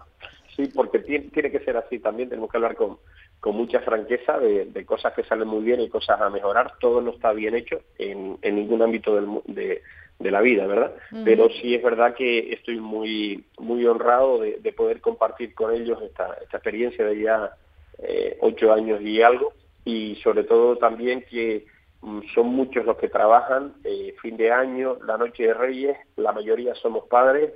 Sí, 0.55 0.71
porque 0.73 0.99
tiene, 0.99 1.25
tiene 1.31 1.51
que 1.51 1.59
ser 1.59 1.75
así 1.75 1.99
también, 1.99 2.29
tenemos 2.29 2.49
que 2.49 2.57
hablar 2.57 2.75
con 2.75 2.97
con 3.45 3.55
mucha 3.55 3.79
franqueza 3.81 4.39
de, 4.39 4.85
cosas 4.87 5.13
que 5.13 5.23
salen 5.23 5.47
muy 5.47 5.63
bien 5.63 5.79
y 5.79 5.87
cosas 5.87 6.19
a 6.19 6.31
mejorar. 6.31 6.79
Todo 6.79 6.99
no 6.99 7.11
está 7.11 7.31
bien 7.31 7.53
hecho 7.53 7.79
en, 7.99 8.39
ningún 8.41 8.81
ámbito 8.81 9.13
de, 9.45 9.83
la 10.17 10.41
vida, 10.41 10.65
¿verdad? 10.65 10.95
Pero 11.23 11.49
sí 11.49 11.75
es 11.75 11.83
verdad 11.83 12.15
que 12.15 12.51
estoy 12.53 12.79
muy 12.79 13.45
muy 13.59 13.85
honrado 13.85 14.39
de, 14.39 14.73
poder 14.75 14.99
compartir 14.99 15.53
con 15.53 15.71
ellos 15.75 16.01
esta, 16.01 16.35
esta 16.41 16.57
experiencia 16.57 17.05
de 17.05 17.21
ya 17.21 17.51
eh, 17.99 18.35
ocho 18.41 18.73
años 18.73 18.99
y 19.03 19.21
algo 19.21 19.53
y 19.83 20.15
sobre 20.23 20.43
todo 20.45 20.77
también 20.77 21.23
que 21.29 21.67
mm, 22.01 22.21
son 22.33 22.47
muchos 22.47 22.83
los 22.83 22.97
que 22.97 23.09
trabajan 23.09 23.75
eh, 23.83 24.15
fin 24.23 24.37
de 24.37 24.51
año, 24.51 24.97
la 25.05 25.19
noche 25.19 25.43
de 25.43 25.53
Reyes, 25.53 25.97
la 26.15 26.31
mayoría 26.31 26.73
somos 26.73 27.07
padres, 27.07 27.53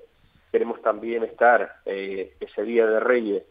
queremos 0.52 0.84
también 0.84 1.24
estar 1.24 1.78
eh, 1.88 2.36
ese 2.40 2.62
día 2.62 2.86
de 2.86 3.00
Reyes 3.00 3.44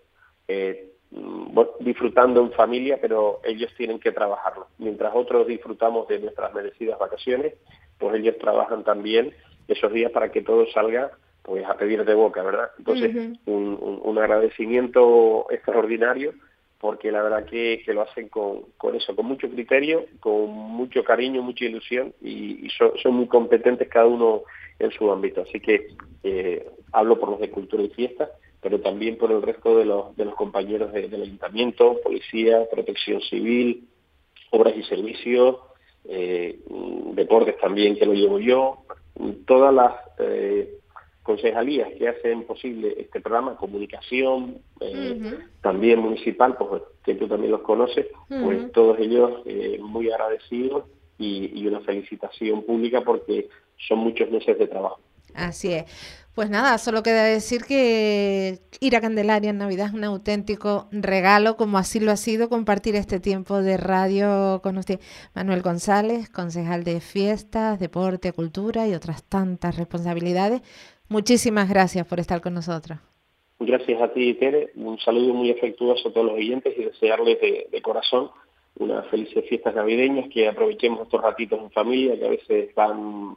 disfrutando 1.80 2.40
en 2.42 2.52
familia, 2.52 2.98
pero 3.00 3.40
ellos 3.44 3.72
tienen 3.76 3.98
que 3.98 4.12
trabajarlo. 4.12 4.66
Mientras 4.78 5.12
otros 5.14 5.46
disfrutamos 5.46 6.06
de 6.08 6.18
nuestras 6.18 6.52
merecidas 6.52 6.98
vacaciones, 6.98 7.54
pues 7.98 8.16
ellos 8.16 8.36
trabajan 8.38 8.84
también 8.84 9.32
esos 9.66 9.92
días 9.92 10.12
para 10.12 10.30
que 10.30 10.42
todo 10.42 10.66
salga 10.72 11.10
pues 11.42 11.64
a 11.64 11.76
pedir 11.76 12.04
de 12.04 12.14
boca, 12.14 12.42
¿verdad? 12.42 12.70
Entonces, 12.78 13.38
un, 13.46 14.18
agradecimiento 14.18 15.46
extraordinario 15.50 16.34
porque 16.80 17.10
la 17.10 17.22
verdad 17.22 17.44
que, 17.44 17.82
lo 17.86 18.02
hacen 18.02 18.28
con, 18.28 18.62
con, 18.76 18.94
eso, 18.94 19.16
con 19.16 19.26
mucho 19.26 19.48
criterio, 19.48 20.04
con 20.20 20.50
mucho 20.50 21.02
cariño, 21.04 21.42
mucha 21.42 21.64
ilusión 21.64 22.12
y, 22.20 22.68
son, 22.70 23.14
muy 23.14 23.26
competentes 23.26 23.88
cada 23.88 24.06
uno 24.06 24.42
en 24.78 24.90
su 24.90 25.10
ámbito. 25.10 25.42
Así 25.42 25.60
que 25.60 25.88
eh, 26.22 26.68
hablo 26.92 27.18
por 27.18 27.30
los 27.30 27.40
de 27.40 27.50
cultura 27.50 27.82
y 27.82 27.88
fiesta 27.90 28.30
pero 28.60 28.80
también 28.80 29.16
por 29.16 29.30
el 29.30 29.42
resto 29.42 29.76
de 29.76 29.84
los, 29.84 30.16
de 30.16 30.24
los 30.24 30.34
compañeros 30.34 30.92
del 30.92 31.22
ayuntamiento, 31.22 32.00
policía, 32.02 32.68
protección 32.70 33.20
civil, 33.22 33.88
obras 34.50 34.74
y 34.76 34.82
servicios, 34.84 35.56
eh, 36.04 36.58
deportes 37.12 37.58
también 37.58 37.96
que 37.96 38.06
lo 38.06 38.14
llevo 38.14 38.38
yo, 38.38 38.78
todas 39.46 39.74
las 39.74 39.92
eh, 40.18 40.78
concejalías 41.22 41.90
que 41.98 42.08
hacen 42.08 42.44
posible 42.44 42.94
este 42.98 43.20
programa, 43.20 43.56
comunicación, 43.56 44.58
eh, 44.80 45.38
también 45.60 46.00
municipal, 46.00 46.56
pues 46.56 46.82
que 47.04 47.14
tú 47.14 47.28
también 47.28 47.52
los 47.52 47.60
conoces, 47.60 48.06
pues 48.28 48.72
todos 48.72 48.98
ellos 48.98 49.42
muy 49.80 50.10
agradecidos 50.10 50.84
y, 51.18 51.60
y 51.60 51.66
una 51.66 51.80
felicitación 51.80 52.62
pública 52.64 53.02
porque 53.02 53.48
son 53.76 53.98
muchos 53.98 54.30
meses 54.30 54.58
de 54.58 54.66
trabajo. 54.66 55.00
Así 55.34 55.72
es. 55.72 55.84
Pues 56.38 56.50
nada, 56.50 56.78
solo 56.78 57.02
queda 57.02 57.24
decir 57.24 57.62
que 57.66 58.60
ir 58.80 58.94
a 58.94 59.00
Candelaria 59.00 59.50
en 59.50 59.58
Navidad 59.58 59.88
es 59.88 59.92
un 59.92 60.04
auténtico 60.04 60.86
regalo, 60.92 61.56
como 61.56 61.78
así 61.78 61.98
lo 61.98 62.12
ha 62.12 62.16
sido 62.16 62.48
compartir 62.48 62.94
este 62.94 63.18
tiempo 63.18 63.60
de 63.60 63.76
radio 63.76 64.60
con 64.62 64.78
usted. 64.78 65.00
Manuel 65.34 65.62
González, 65.62 66.30
concejal 66.30 66.84
de 66.84 67.00
fiestas, 67.00 67.80
deporte, 67.80 68.32
cultura 68.32 68.86
y 68.86 68.94
otras 68.94 69.28
tantas 69.28 69.76
responsabilidades. 69.76 70.62
Muchísimas 71.08 71.68
gracias 71.68 72.06
por 72.06 72.20
estar 72.20 72.40
con 72.40 72.54
nosotros. 72.54 73.00
Gracias 73.58 74.00
a 74.00 74.12
ti, 74.12 74.34
Tere. 74.34 74.70
Un 74.76 74.96
saludo 75.00 75.34
muy 75.34 75.50
afectuoso 75.50 76.10
a 76.10 76.12
todos 76.12 76.26
los 76.26 76.36
oyentes 76.36 76.72
y 76.78 76.84
desearles 76.84 77.40
de, 77.40 77.66
de 77.68 77.82
corazón 77.82 78.30
unas 78.78 79.08
felices 79.08 79.44
fiestas 79.48 79.74
navideñas, 79.74 80.30
que 80.32 80.46
aprovechemos 80.46 81.00
estos 81.00 81.20
ratitos 81.20 81.58
en 81.60 81.72
familia, 81.72 82.16
que 82.16 82.26
a 82.26 82.30
veces 82.30 82.72
van 82.76 83.36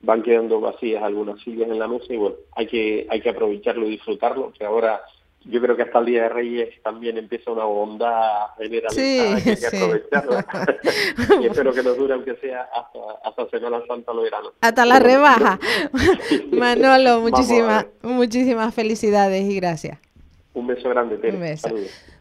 van 0.00 0.22
quedando 0.22 0.60
vacías 0.60 1.02
algunas 1.02 1.40
sillas 1.40 1.68
en 1.68 1.78
la 1.78 1.88
mesa 1.88 2.12
y 2.12 2.16
bueno, 2.16 2.36
hay 2.54 2.66
que, 2.66 3.06
hay 3.10 3.20
que 3.20 3.30
aprovecharlo 3.30 3.86
y 3.86 3.90
disfrutarlo, 3.90 4.52
que 4.52 4.64
ahora 4.64 5.00
yo 5.48 5.60
creo 5.60 5.76
que 5.76 5.82
hasta 5.82 6.00
el 6.00 6.06
Día 6.06 6.22
de 6.24 6.28
Reyes 6.28 6.82
también 6.82 7.18
empieza 7.18 7.52
una 7.52 7.64
bondad 7.64 8.48
generalizada 8.58 9.40
que 9.40 9.50
hay 9.50 9.56
que 9.56 9.66
aprovecharlo. 9.66 10.38
y 11.40 11.46
espero 11.46 11.72
que 11.72 11.82
nos 11.82 11.96
dure 11.96 12.14
aunque 12.14 12.34
sea 12.36 12.62
hasta, 12.62 12.98
hasta 13.24 13.48
Semana 13.50 13.80
Santa 13.86 14.12
lo 14.12 14.22
verano. 14.22 14.52
Hasta 14.60 14.84
la 14.84 14.98
rebaja. 14.98 15.58
Manolo, 16.50 17.20
muchísimas, 17.20 17.86
muchísimas 18.02 18.74
felicidades 18.74 19.44
y 19.44 19.56
gracias. 19.56 19.98
Un 20.54 20.66
beso 20.66 20.88
grande, 20.88 21.16
Tere. 21.18 21.34
Un 21.34 21.40
beso. 21.40 21.68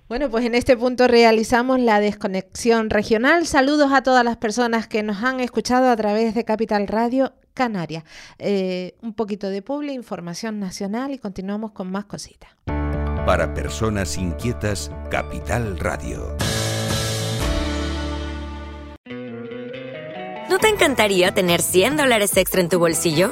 Bueno, 0.08 0.30
pues 0.30 0.46
en 0.46 0.54
este 0.54 0.78
punto 0.78 1.08
realizamos 1.08 1.80
la 1.80 2.00
desconexión 2.00 2.92
regional. 2.92 3.48
Saludos 3.48 3.92
a 3.92 4.04
todas 4.04 4.24
las 4.24 4.38
personas 4.38 4.88
que 4.88 5.02
nos 5.02 5.24
han 5.24 5.40
escuchado 5.40 5.90
a 5.90 5.96
través 5.96 6.36
de 6.36 6.46
Capital 6.46 6.88
Radio 6.88 7.34
Canarias. 7.56 8.04
Eh, 8.38 8.96
un 9.02 9.16
poquito 9.16 9.50
de 9.50 9.64
publi, 9.64 9.94
información 9.94 10.60
nacional 10.60 11.12
y 11.12 11.18
continuamos 11.18 11.72
con 11.72 11.92
más 11.92 12.06
cositas. 12.06 12.52
Para 13.26 13.56
personas 13.56 14.20
inquietas, 14.20 14.92
Capital 15.10 15.80
Radio. 15.80 16.38
¿No 20.48 20.60
te 20.60 20.68
encantaría 20.70 21.34
tener 21.34 21.62
100 21.62 21.98
dólares 21.98 22.38
extra 22.38 22.62
en 22.62 22.70
tu 22.70 22.78
bolsillo? 22.78 23.32